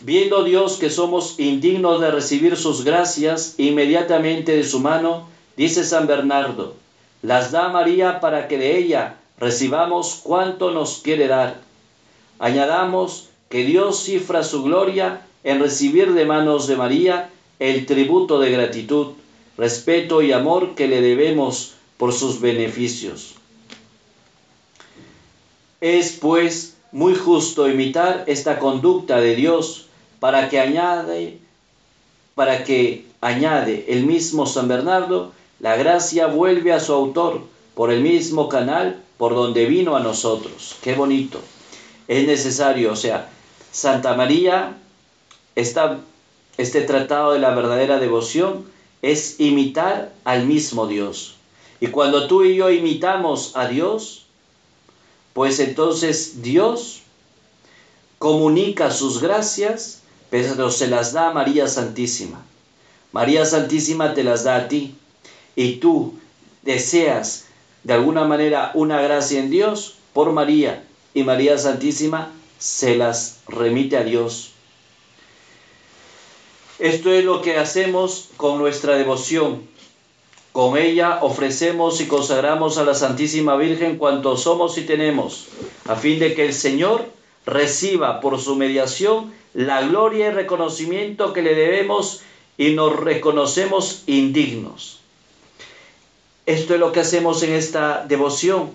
Viendo 0.00 0.44
Dios 0.44 0.76
que 0.76 0.90
somos 0.90 1.38
indignos 1.38 2.00
de 2.00 2.10
recibir 2.10 2.56
sus 2.56 2.84
gracias 2.84 3.54
inmediatamente 3.56 4.54
de 4.54 4.64
su 4.64 4.80
mano, 4.80 5.28
dice 5.56 5.84
San 5.84 6.06
Bernardo, 6.06 6.74
las 7.22 7.52
da 7.52 7.70
María 7.70 8.20
para 8.20 8.48
que 8.48 8.58
de 8.58 8.76
ella 8.76 9.16
recibamos 9.38 10.20
cuanto 10.22 10.72
nos 10.72 10.98
quiere 10.98 11.26
dar. 11.26 11.60
Añadamos 12.38 13.30
que 13.48 13.64
Dios 13.64 14.02
cifra 14.02 14.42
su 14.42 14.62
gloria 14.62 15.22
en 15.42 15.60
recibir 15.60 16.12
de 16.12 16.26
manos 16.26 16.66
de 16.66 16.76
María 16.76 17.30
el 17.58 17.86
tributo 17.86 18.40
de 18.40 18.50
gratitud, 18.50 19.12
respeto 19.56 20.20
y 20.20 20.32
amor 20.32 20.74
que 20.74 20.88
le 20.88 21.00
debemos 21.00 21.74
por 21.96 22.12
sus 22.12 22.40
beneficios. 22.40 23.36
Es 25.84 26.12
pues 26.12 26.78
muy 26.92 27.14
justo 27.14 27.68
imitar 27.68 28.24
esta 28.26 28.58
conducta 28.58 29.20
de 29.20 29.36
Dios 29.36 29.84
para 30.18 30.48
que 30.48 30.58
añade 30.58 31.40
para 32.34 32.64
que 32.64 33.04
añade 33.20 33.84
el 33.88 34.06
mismo 34.06 34.46
San 34.46 34.66
Bernardo, 34.66 35.32
la 35.60 35.76
gracia 35.76 36.26
vuelve 36.26 36.72
a 36.72 36.80
su 36.80 36.94
autor 36.94 37.42
por 37.74 37.92
el 37.92 38.00
mismo 38.00 38.48
canal 38.48 39.02
por 39.18 39.34
donde 39.34 39.66
vino 39.66 39.94
a 39.94 40.00
nosotros. 40.00 40.74
Qué 40.80 40.94
bonito. 40.94 41.38
Es 42.08 42.26
necesario, 42.26 42.90
o 42.90 42.96
sea, 42.96 43.28
Santa 43.70 44.14
María, 44.14 44.78
este 45.54 46.80
tratado 46.80 47.34
de 47.34 47.40
la 47.40 47.54
verdadera 47.54 47.98
devoción 47.98 48.64
es 49.02 49.38
imitar 49.38 50.14
al 50.24 50.46
mismo 50.46 50.86
Dios. 50.86 51.34
Y 51.78 51.88
cuando 51.88 52.26
tú 52.26 52.42
y 52.42 52.56
yo 52.56 52.70
imitamos 52.70 53.54
a 53.54 53.68
Dios, 53.68 54.23
pues 55.34 55.60
entonces 55.60 56.42
Dios 56.42 57.02
comunica 58.18 58.90
sus 58.90 59.20
gracias, 59.20 60.00
pero 60.30 60.70
se 60.70 60.88
las 60.88 61.12
da 61.12 61.28
a 61.28 61.34
María 61.34 61.68
Santísima. 61.68 62.42
María 63.12 63.44
Santísima 63.44 64.14
te 64.14 64.24
las 64.24 64.44
da 64.44 64.56
a 64.56 64.68
ti 64.68 64.94
y 65.54 65.76
tú 65.76 66.14
deseas 66.62 67.44
de 67.82 67.92
alguna 67.92 68.24
manera 68.24 68.70
una 68.74 69.00
gracia 69.02 69.40
en 69.40 69.50
Dios 69.50 69.96
por 70.12 70.32
María 70.32 70.84
y 71.12 71.22
María 71.22 71.58
Santísima 71.58 72.32
se 72.58 72.96
las 72.96 73.40
remite 73.46 73.96
a 73.96 74.04
Dios. 74.04 74.52
Esto 76.78 77.12
es 77.12 77.24
lo 77.24 77.42
que 77.42 77.56
hacemos 77.56 78.30
con 78.36 78.58
nuestra 78.58 78.96
devoción. 78.96 79.62
Con 80.54 80.78
ella 80.78 81.18
ofrecemos 81.22 82.00
y 82.00 82.06
consagramos 82.06 82.78
a 82.78 82.84
la 82.84 82.94
Santísima 82.94 83.56
Virgen 83.56 83.98
cuanto 83.98 84.36
somos 84.36 84.78
y 84.78 84.82
tenemos, 84.82 85.48
a 85.84 85.96
fin 85.96 86.20
de 86.20 86.32
que 86.36 86.46
el 86.46 86.54
Señor 86.54 87.06
reciba 87.44 88.20
por 88.20 88.40
su 88.40 88.54
mediación 88.54 89.34
la 89.52 89.82
gloria 89.82 90.28
y 90.28 90.30
reconocimiento 90.30 91.32
que 91.32 91.42
le 91.42 91.56
debemos 91.56 92.20
y 92.56 92.70
nos 92.70 92.94
reconocemos 92.94 94.04
indignos. 94.06 95.00
Esto 96.46 96.74
es 96.74 96.78
lo 96.78 96.92
que 96.92 97.00
hacemos 97.00 97.42
en 97.42 97.52
esta 97.52 98.06
devoción. 98.06 98.70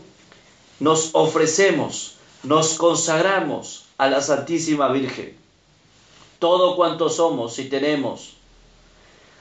Nos 0.82 1.12
ofrecemos, 1.14 2.18
nos 2.44 2.74
consagramos 2.74 3.86
a 3.98 4.10
la 4.10 4.22
Santísima 4.22 4.92
Virgen, 4.92 5.34
todo 6.40 6.76
cuanto 6.76 7.08
somos 7.08 7.58
y 7.58 7.70
tenemos, 7.70 8.34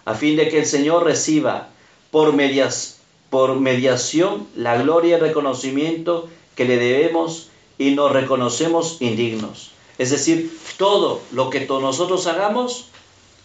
a 0.04 0.14
fin 0.14 0.36
de 0.36 0.48
que 0.48 0.60
el 0.60 0.66
Señor 0.66 1.02
reciba 1.02 1.70
por, 2.10 2.32
medias, 2.32 2.98
por 3.30 3.60
mediación 3.60 4.46
la 4.56 4.80
gloria 4.80 5.16
y 5.16 5.20
reconocimiento 5.20 6.28
que 6.54 6.64
le 6.64 6.76
debemos 6.76 7.48
y 7.78 7.92
nos 7.92 8.12
reconocemos 8.12 8.96
indignos. 9.00 9.70
Es 9.98 10.10
decir, 10.10 10.56
todo 10.76 11.20
lo 11.32 11.50
que 11.50 11.66
nosotros 11.66 12.26
hagamos, 12.26 12.86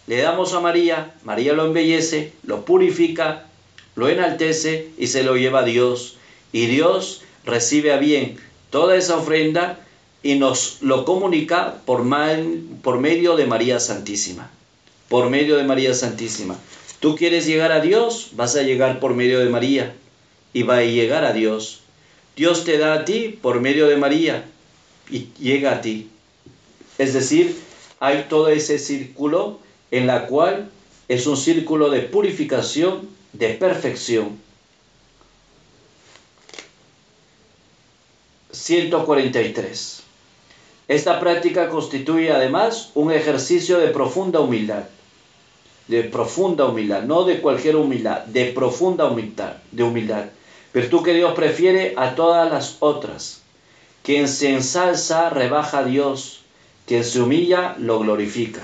le 0.06 0.18
damos 0.18 0.52
a 0.52 0.60
María, 0.60 1.14
María 1.24 1.52
lo 1.52 1.64
embellece, 1.64 2.32
lo 2.44 2.64
purifica, 2.64 3.46
lo 3.96 4.08
enaltece 4.08 4.90
y 4.98 5.06
se 5.06 5.22
lo 5.22 5.36
lleva 5.36 5.60
a 5.60 5.64
Dios. 5.64 6.16
Y 6.52 6.66
Dios 6.66 7.22
recibe 7.44 7.92
a 7.92 7.96
bien 7.96 8.38
toda 8.70 8.96
esa 8.96 9.16
ofrenda 9.16 9.80
y 10.22 10.36
nos 10.36 10.78
lo 10.80 11.04
comunica 11.04 11.76
por, 11.84 12.04
por 12.82 12.98
medio 12.98 13.36
de 13.36 13.46
María 13.46 13.80
Santísima. 13.80 14.50
Por 15.08 15.30
medio 15.30 15.56
de 15.56 15.64
María 15.64 15.94
Santísima. 15.94 16.56
Tú 17.04 17.16
quieres 17.16 17.44
llegar 17.44 17.70
a 17.70 17.80
Dios, 17.80 18.30
vas 18.32 18.56
a 18.56 18.62
llegar 18.62 18.98
por 18.98 19.12
medio 19.12 19.38
de 19.40 19.50
María 19.50 19.94
y 20.54 20.62
va 20.62 20.78
a 20.78 20.84
llegar 20.84 21.26
a 21.26 21.34
Dios. 21.34 21.82
Dios 22.34 22.64
te 22.64 22.78
da 22.78 22.94
a 22.94 23.04
ti 23.04 23.38
por 23.42 23.60
medio 23.60 23.88
de 23.88 23.98
María 23.98 24.46
y 25.10 25.28
llega 25.38 25.72
a 25.72 25.80
ti. 25.82 26.08
Es 26.96 27.12
decir, 27.12 27.60
hay 28.00 28.24
todo 28.30 28.48
ese 28.48 28.78
círculo 28.78 29.58
en 29.90 30.06
la 30.06 30.28
cual 30.28 30.70
es 31.06 31.26
un 31.26 31.36
círculo 31.36 31.90
de 31.90 32.00
purificación, 32.00 33.06
de 33.34 33.50
perfección. 33.50 34.38
143. 38.50 40.02
Esta 40.88 41.20
práctica 41.20 41.68
constituye 41.68 42.32
además 42.32 42.92
un 42.94 43.12
ejercicio 43.12 43.76
de 43.78 43.88
profunda 43.88 44.40
humildad 44.40 44.84
de 45.88 46.02
profunda 46.04 46.66
humildad, 46.66 47.02
no 47.02 47.24
de 47.24 47.40
cualquier 47.40 47.76
humildad, 47.76 48.24
de 48.24 48.46
profunda 48.46 49.06
humildad, 49.06 49.56
de 49.70 49.82
humildad. 49.82 50.24
Virtud 50.72 51.02
que 51.02 51.14
Dios 51.14 51.34
prefiere 51.34 51.94
a 51.96 52.14
todas 52.14 52.50
las 52.50 52.78
otras. 52.80 53.42
Quien 54.02 54.28
se 54.28 54.50
ensalza 54.50 55.30
rebaja 55.30 55.78
a 55.78 55.84
Dios. 55.84 56.40
quien 56.86 57.02
se 57.02 57.22
humilla 57.22 57.76
lo 57.78 58.00
glorifica. 58.00 58.60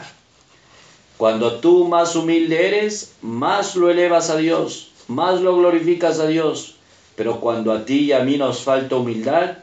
Cuando 1.16 1.60
tú 1.60 1.88
más 1.88 2.16
humilde 2.16 2.66
eres, 2.66 3.14
más 3.22 3.76
lo 3.76 3.90
elevas 3.90 4.28
a 4.28 4.36
Dios, 4.36 4.90
más 5.08 5.40
lo 5.40 5.56
glorificas 5.56 6.18
a 6.18 6.26
Dios. 6.26 6.76
Pero 7.16 7.40
cuando 7.40 7.72
a 7.72 7.86
ti 7.86 8.06
y 8.06 8.12
a 8.12 8.20
mí 8.20 8.36
nos 8.36 8.60
falta 8.60 8.96
humildad, 8.96 9.58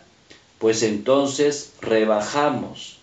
pues 0.58 0.82
entonces 0.82 1.74
rebajamos, 1.82 2.98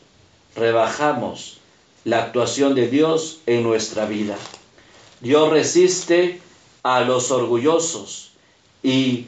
rebajamos 0.56 1.58
la 2.04 2.22
actuación 2.22 2.74
de 2.74 2.88
Dios 2.88 3.40
en 3.46 3.62
nuestra 3.62 4.06
vida. 4.06 4.36
Dios 5.20 5.50
resiste 5.50 6.40
a 6.82 7.00
los 7.00 7.30
orgullosos 7.30 8.32
y 8.82 9.26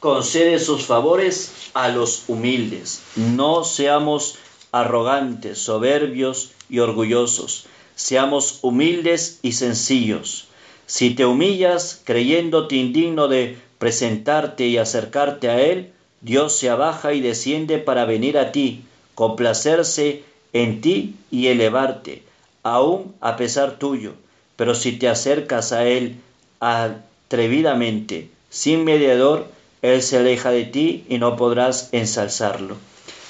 concede 0.00 0.58
sus 0.58 0.84
favores 0.84 1.70
a 1.74 1.88
los 1.88 2.24
humildes. 2.28 3.02
No 3.16 3.64
seamos 3.64 4.36
arrogantes, 4.72 5.58
soberbios 5.58 6.50
y 6.68 6.80
orgullosos. 6.80 7.66
Seamos 7.94 8.58
humildes 8.62 9.38
y 9.42 9.52
sencillos. 9.52 10.48
Si 10.86 11.14
te 11.14 11.26
humillas 11.26 12.00
creyéndote 12.04 12.76
indigno 12.76 13.28
de 13.28 13.58
presentarte 13.78 14.66
y 14.66 14.78
acercarte 14.78 15.48
a 15.48 15.60
Él, 15.60 15.92
Dios 16.20 16.56
se 16.56 16.70
abaja 16.70 17.12
y 17.12 17.20
desciende 17.20 17.78
para 17.78 18.04
venir 18.04 18.38
a 18.38 18.50
ti, 18.50 18.82
complacerse 19.14 20.24
en 20.52 20.80
ti 20.80 21.14
y 21.30 21.48
elevarte, 21.48 22.22
aun 22.62 23.14
a 23.20 23.36
pesar 23.36 23.78
tuyo. 23.78 24.14
Pero 24.56 24.74
si 24.74 24.92
te 24.92 25.08
acercas 25.08 25.72
a 25.72 25.86
Él 25.86 26.16
atrevidamente, 26.60 28.30
sin 28.50 28.84
mediador, 28.84 29.46
Él 29.82 30.02
se 30.02 30.18
aleja 30.18 30.50
de 30.50 30.64
ti 30.64 31.04
y 31.08 31.18
no 31.18 31.36
podrás 31.36 31.90
ensalzarlo. 31.92 32.76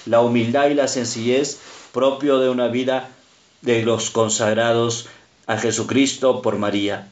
La 0.07 0.21
humildad 0.21 0.71
y 0.71 0.75
la 0.75 0.89
sencillez 0.89 1.59
propio 1.93 2.39
de 2.39 2.49
una 2.49 2.69
vida 2.69 3.11
de 3.61 3.83
los 3.83 4.11
consagrados 4.11 5.09
a 5.47 5.59
Jesucristo 5.59 6.43
por 6.43 6.59
María, 6.59 7.09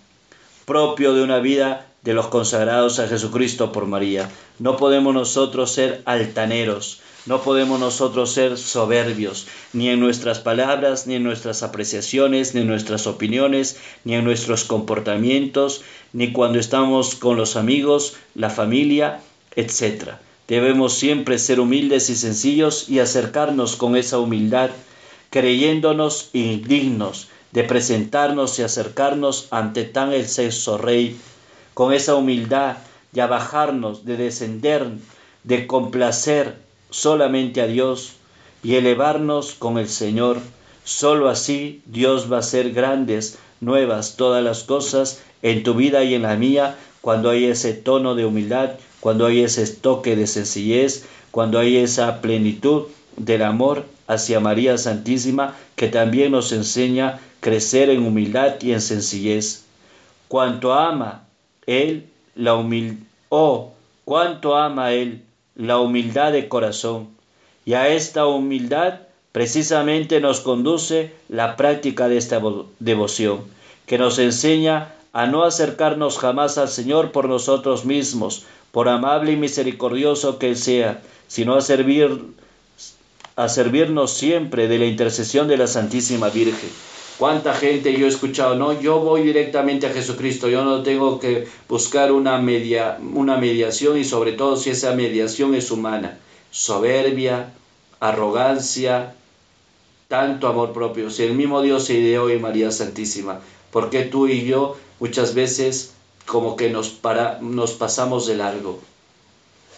propio 0.64 1.14
de 1.14 1.22
una 1.22 1.38
vida 1.38 1.86
de 2.02 2.14
los 2.14 2.28
consagrados 2.28 2.98
a 3.00 3.08
Jesucristo 3.08 3.72
por 3.72 3.86
María. 3.86 4.30
No 4.58 4.76
podemos 4.76 5.12
nosotros 5.12 5.72
ser 5.72 6.02
altaneros, 6.04 7.00
no 7.26 7.42
podemos 7.42 7.80
nosotros 7.80 8.32
ser 8.32 8.56
soberbios, 8.56 9.48
ni 9.72 9.88
en 9.88 10.00
nuestras 10.00 10.38
palabras, 10.38 11.06
ni 11.06 11.16
en 11.16 11.24
nuestras 11.24 11.62
apreciaciones, 11.62 12.54
ni 12.54 12.60
en 12.60 12.68
nuestras 12.68 13.06
opiniones, 13.06 13.78
ni 14.04 14.14
en 14.14 14.24
nuestros 14.24 14.64
comportamientos, 14.64 15.82
ni 16.12 16.32
cuando 16.32 16.60
estamos 16.60 17.16
con 17.16 17.36
los 17.36 17.56
amigos, 17.56 18.16
la 18.34 18.48
familia, 18.48 19.20
etc. 19.56 20.12
Debemos 20.46 20.94
siempre 20.94 21.38
ser 21.38 21.58
humildes 21.58 22.10
y 22.10 22.14
sencillos 22.14 22.88
y 22.88 23.00
acercarnos 23.00 23.74
con 23.74 23.96
esa 23.96 24.18
humildad, 24.18 24.70
creyéndonos 25.30 26.30
indignos 26.32 27.28
de 27.50 27.64
presentarnos 27.64 28.58
y 28.58 28.62
acercarnos 28.62 29.48
ante 29.50 29.84
tan 29.84 30.12
exceso 30.12 30.78
Rey, 30.78 31.16
con 31.74 31.92
esa 31.92 32.14
humildad 32.14 32.76
y 33.12 33.20
a 33.20 33.26
bajarnos, 33.26 34.04
de 34.04 34.16
descender, 34.16 34.86
de 35.42 35.66
complacer 35.66 36.65
solamente 36.90 37.60
a 37.60 37.66
Dios 37.66 38.14
y 38.62 38.74
elevarnos 38.76 39.54
con 39.54 39.78
el 39.78 39.88
Señor. 39.88 40.38
Solo 40.84 41.28
así 41.28 41.82
Dios 41.86 42.30
va 42.30 42.36
a 42.36 42.40
hacer 42.40 42.72
grandes, 42.72 43.38
nuevas 43.60 44.16
todas 44.16 44.42
las 44.42 44.64
cosas 44.64 45.22
en 45.42 45.62
tu 45.62 45.74
vida 45.74 46.04
y 46.04 46.14
en 46.14 46.22
la 46.22 46.36
mía, 46.36 46.76
cuando 47.00 47.30
hay 47.30 47.44
ese 47.44 47.72
tono 47.72 48.14
de 48.14 48.24
humildad, 48.24 48.72
cuando 49.00 49.26
hay 49.26 49.42
ese 49.42 49.66
toque 49.66 50.16
de 50.16 50.26
sencillez, 50.26 51.04
cuando 51.30 51.58
hay 51.58 51.76
esa 51.76 52.20
plenitud 52.20 52.84
del 53.16 53.42
amor 53.42 53.84
hacia 54.06 54.40
María 54.40 54.78
Santísima, 54.78 55.54
que 55.76 55.88
también 55.88 56.32
nos 56.32 56.52
enseña 56.52 57.20
crecer 57.40 57.90
en 57.90 58.04
humildad 58.04 58.54
y 58.60 58.72
en 58.72 58.80
sencillez. 58.80 59.64
Cuanto 60.28 60.72
ama 60.72 61.26
Él 61.66 62.06
la 62.34 62.54
humildad, 62.54 63.04
oh, 63.28 63.72
cuánto 64.04 64.56
ama 64.56 64.92
Él 64.92 65.22
la 65.56 65.78
humildad 65.78 66.32
de 66.32 66.48
corazón. 66.48 67.08
Y 67.64 67.74
a 67.74 67.88
esta 67.88 68.26
humildad 68.26 69.00
precisamente 69.32 70.20
nos 70.20 70.40
conduce 70.40 71.12
la 71.28 71.56
práctica 71.56 72.08
de 72.08 72.16
esta 72.16 72.40
devoción, 72.78 73.40
que 73.86 73.98
nos 73.98 74.18
enseña 74.18 74.94
a 75.12 75.26
no 75.26 75.44
acercarnos 75.44 76.18
jamás 76.18 76.58
al 76.58 76.68
Señor 76.68 77.12
por 77.12 77.28
nosotros 77.28 77.84
mismos, 77.84 78.44
por 78.70 78.88
amable 78.88 79.32
y 79.32 79.36
misericordioso 79.36 80.38
que 80.38 80.54
sea, 80.54 81.02
sino 81.26 81.54
a 81.54 81.60
servir 81.60 82.34
a 83.36 83.48
servirnos 83.50 84.14
siempre 84.14 84.66
de 84.68 84.78
la 84.78 84.86
intercesión 84.86 85.46
de 85.48 85.58
la 85.58 85.66
Santísima 85.66 86.30
Virgen. 86.30 86.70
¿Cuánta 87.18 87.54
gente 87.54 87.94
yo 87.94 88.04
he 88.04 88.10
escuchado? 88.10 88.56
No, 88.56 88.78
yo 88.78 89.00
voy 89.00 89.22
directamente 89.22 89.86
a 89.86 89.92
Jesucristo, 89.92 90.48
yo 90.48 90.64
no 90.64 90.82
tengo 90.82 91.18
que 91.18 91.48
buscar 91.66 92.12
una, 92.12 92.36
media, 92.38 92.98
una 93.14 93.38
mediación 93.38 93.96
y 93.96 94.04
sobre 94.04 94.32
todo 94.32 94.58
si 94.58 94.68
esa 94.68 94.92
mediación 94.94 95.54
es 95.54 95.70
humana. 95.70 96.18
Soberbia, 96.50 97.54
arrogancia, 98.00 99.14
tanto 100.08 100.46
amor 100.46 100.74
propio. 100.74 101.08
Si 101.08 101.22
el 101.22 101.32
mismo 101.32 101.62
Dios 101.62 101.84
se 101.84 101.94
ideó 101.94 102.28
en 102.28 102.42
María 102.42 102.70
Santísima, 102.70 103.40
¿por 103.70 103.88
qué 103.88 104.02
tú 104.02 104.28
y 104.28 104.44
yo 104.44 104.76
muchas 105.00 105.34
veces 105.34 105.94
como 106.26 106.54
que 106.54 106.68
nos, 106.68 106.90
para, 106.90 107.38
nos 107.40 107.72
pasamos 107.72 108.26
de 108.26 108.36
largo? 108.36 108.78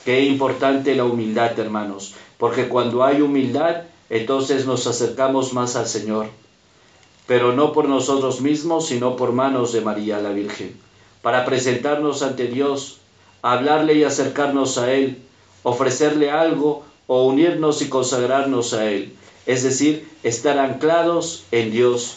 Qué 0.05 0.24
importante 0.24 0.96
la 0.96 1.05
humildad, 1.05 1.57
hermanos, 1.57 2.14
porque 2.37 2.66
cuando 2.66 3.05
hay 3.05 3.20
humildad, 3.20 3.85
entonces 4.11 4.66
nos 4.66 4.88
acercamos 4.88 5.53
más 5.53 5.77
al 5.77 5.87
Señor 5.87 6.31
pero 7.29 7.53
no 7.53 7.75
por 7.75 7.87
nosotros 7.91 8.41
mismos, 8.41 8.87
sino 8.87 9.14
por 9.14 9.33
manos 9.33 9.75
de 9.75 9.83
María 9.83 10.19
la 10.19 10.31
Virgen, 10.31 10.75
para 11.21 11.45
presentarnos 11.45 12.23
ante 12.23 12.47
Dios, 12.47 13.01
hablarle 13.43 13.97
y 13.97 14.05
acercarnos 14.05 14.79
a 14.79 14.95
Él, 14.95 15.19
ofrecerle 15.62 16.31
algo 16.31 16.85
o 17.07 17.27
unirnos 17.27 17.83
y 17.83 17.91
consagrarnos 17.91 18.73
a 18.73 18.91
Él, 18.91 19.12
es 19.45 19.62
decir, 19.62 20.09
estar 20.23 20.59
anclados 20.59 21.45
en 21.51 21.71
Dios 21.71 22.17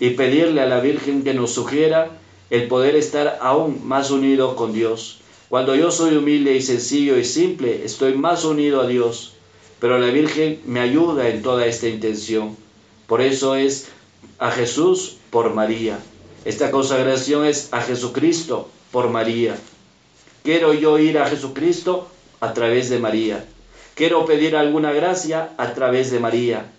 y 0.00 0.10
pedirle 0.10 0.62
a 0.62 0.66
la 0.66 0.80
Virgen 0.80 1.22
que 1.22 1.32
nos 1.32 1.52
sugiera 1.52 2.10
el 2.50 2.66
poder 2.66 2.96
estar 2.96 3.38
aún 3.40 3.86
más 3.86 4.10
unido 4.10 4.56
con 4.56 4.72
Dios. 4.72 5.20
Cuando 5.48 5.76
yo 5.76 5.92
soy 5.92 6.16
humilde 6.16 6.56
y 6.56 6.60
sencillo 6.60 7.18
y 7.18 7.24
simple, 7.24 7.84
estoy 7.84 8.14
más 8.14 8.44
unido 8.44 8.80
a 8.80 8.88
Dios, 8.88 9.34
pero 9.78 10.00
la 10.00 10.08
Virgen 10.08 10.60
me 10.66 10.80
ayuda 10.80 11.28
en 11.28 11.40
toda 11.40 11.66
esta 11.66 11.86
intención. 11.86 12.56
Por 13.06 13.20
eso 13.20 13.54
es 13.54 13.93
a 14.44 14.50
Jesús 14.50 15.16
por 15.30 15.54
María. 15.54 15.98
Esta 16.44 16.70
consagración 16.70 17.46
es 17.46 17.72
a 17.72 17.80
Jesucristo 17.80 18.68
por 18.92 19.08
María. 19.08 19.56
Quiero 20.42 20.74
yo 20.74 20.98
ir 20.98 21.18
a 21.18 21.26
Jesucristo 21.26 22.08
a 22.40 22.52
través 22.52 22.90
de 22.90 22.98
María. 22.98 23.42
Quiero 23.94 24.26
pedir 24.26 24.54
alguna 24.54 24.92
gracia 24.92 25.52
a 25.56 25.72
través 25.72 26.10
de 26.10 26.20
María. 26.20 26.70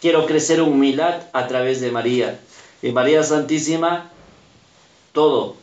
Quiero 0.00 0.24
crecer 0.24 0.62
humildad 0.62 1.24
a 1.34 1.46
través 1.46 1.82
de 1.82 1.92
María. 1.92 2.40
Y 2.80 2.92
María 2.92 3.22
Santísima, 3.22 4.10
todo 5.12 5.56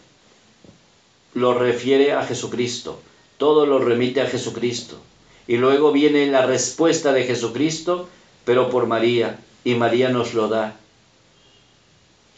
lo 1.33 1.55
refiere 1.55 2.13
a 2.13 2.23
Jesucristo. 2.23 2.99
Todo 3.39 3.65
lo 3.65 3.79
remite 3.79 4.21
a 4.21 4.27
Jesucristo. 4.27 4.99
Y 5.47 5.57
luego 5.57 5.91
viene 5.91 6.27
la 6.27 6.45
respuesta 6.45 7.13
de 7.13 7.23
Jesucristo, 7.23 8.07
pero 8.43 8.69
por 8.69 8.85
María. 8.85 9.39
Y 9.63 9.73
María 9.73 10.09
nos 10.09 10.35
lo 10.35 10.49
da 10.49 10.77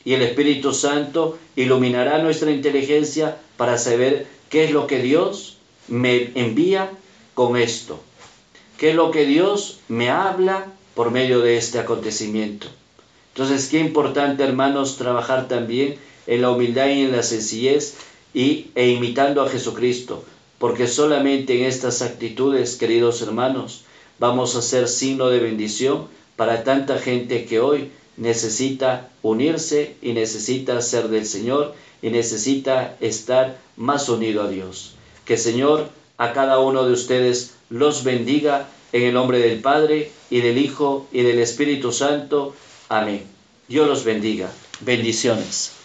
y 0.08 0.14
el 0.14 0.22
Espíritu 0.22 0.72
Santo 0.72 1.38
iluminará 1.58 2.20
nuestra 2.20 2.50
inteligencia 2.50 3.40
para 3.58 3.78
saber 3.78 4.26
qué 4.50 4.64
es 4.64 4.72
lo 4.72 4.88
que 4.88 5.00
Dios 5.00 5.58
me 5.90 6.32
envía 6.36 6.92
con 7.34 7.58
esto, 7.58 8.00
qué 8.78 8.92
es 8.92 8.96
lo 8.96 9.12
que 9.12 9.26
Dios 9.26 9.82
me 9.90 10.10
habla 10.10 10.68
por 10.96 11.12
medio 11.12 11.42
de 11.42 11.58
este 11.58 11.78
acontecimiento. 11.78 12.68
Entonces, 13.34 13.68
qué 13.68 13.80
importante, 13.80 14.46
hermanos, 14.46 14.96
trabajar 14.96 15.50
también 15.50 15.98
en 16.26 16.42
la 16.42 16.52
humildad 16.52 16.88
y 16.88 17.02
en 17.02 17.12
la 17.12 17.22
sencillez 17.22 17.96
y, 18.34 18.68
e 18.76 18.88
imitando 18.88 19.42
a 19.42 19.50
Jesucristo, 19.50 20.24
porque 20.58 20.88
solamente 20.88 21.60
en 21.60 21.66
estas 21.66 22.02
actitudes, 22.02 22.78
queridos 22.78 23.22
hermanos, 23.22 23.84
vamos 24.20 24.56
a 24.56 24.62
ser 24.62 24.88
signo 24.88 25.28
de 25.28 25.40
bendición 25.40 26.08
para 26.38 26.64
tanta 26.64 26.98
gente 26.98 27.44
que 27.44 27.60
hoy 27.60 27.92
necesita 28.18 29.10
unirse 29.22 29.96
y 30.02 30.14
necesita 30.14 30.82
ser 30.82 31.08
del 31.08 31.26
Señor 31.26 31.74
y 32.02 32.10
necesita 32.10 32.98
estar 33.00 33.58
más 33.76 34.10
unido 34.10 34.44
a 34.44 34.50
Dios. 34.50 34.96
Que 35.26 35.38
Señor 35.38 35.90
a 36.18 36.34
cada 36.34 36.60
uno 36.60 36.86
de 36.86 36.94
ustedes 36.94 37.54
los 37.70 38.04
bendiga 38.04 38.68
en 38.92 39.04
el 39.04 39.14
nombre 39.14 39.40
del 39.40 39.62
Padre 39.62 40.12
y 40.30 40.42
del 40.42 40.58
Hijo 40.58 41.08
y 41.12 41.22
del 41.22 41.40
Espíritu 41.40 41.92
Santo. 41.92 42.56
Amén. 42.90 43.24
Dios 43.68 43.88
los 43.88 44.04
bendiga. 44.04 44.52
Bendiciones. 44.82 45.77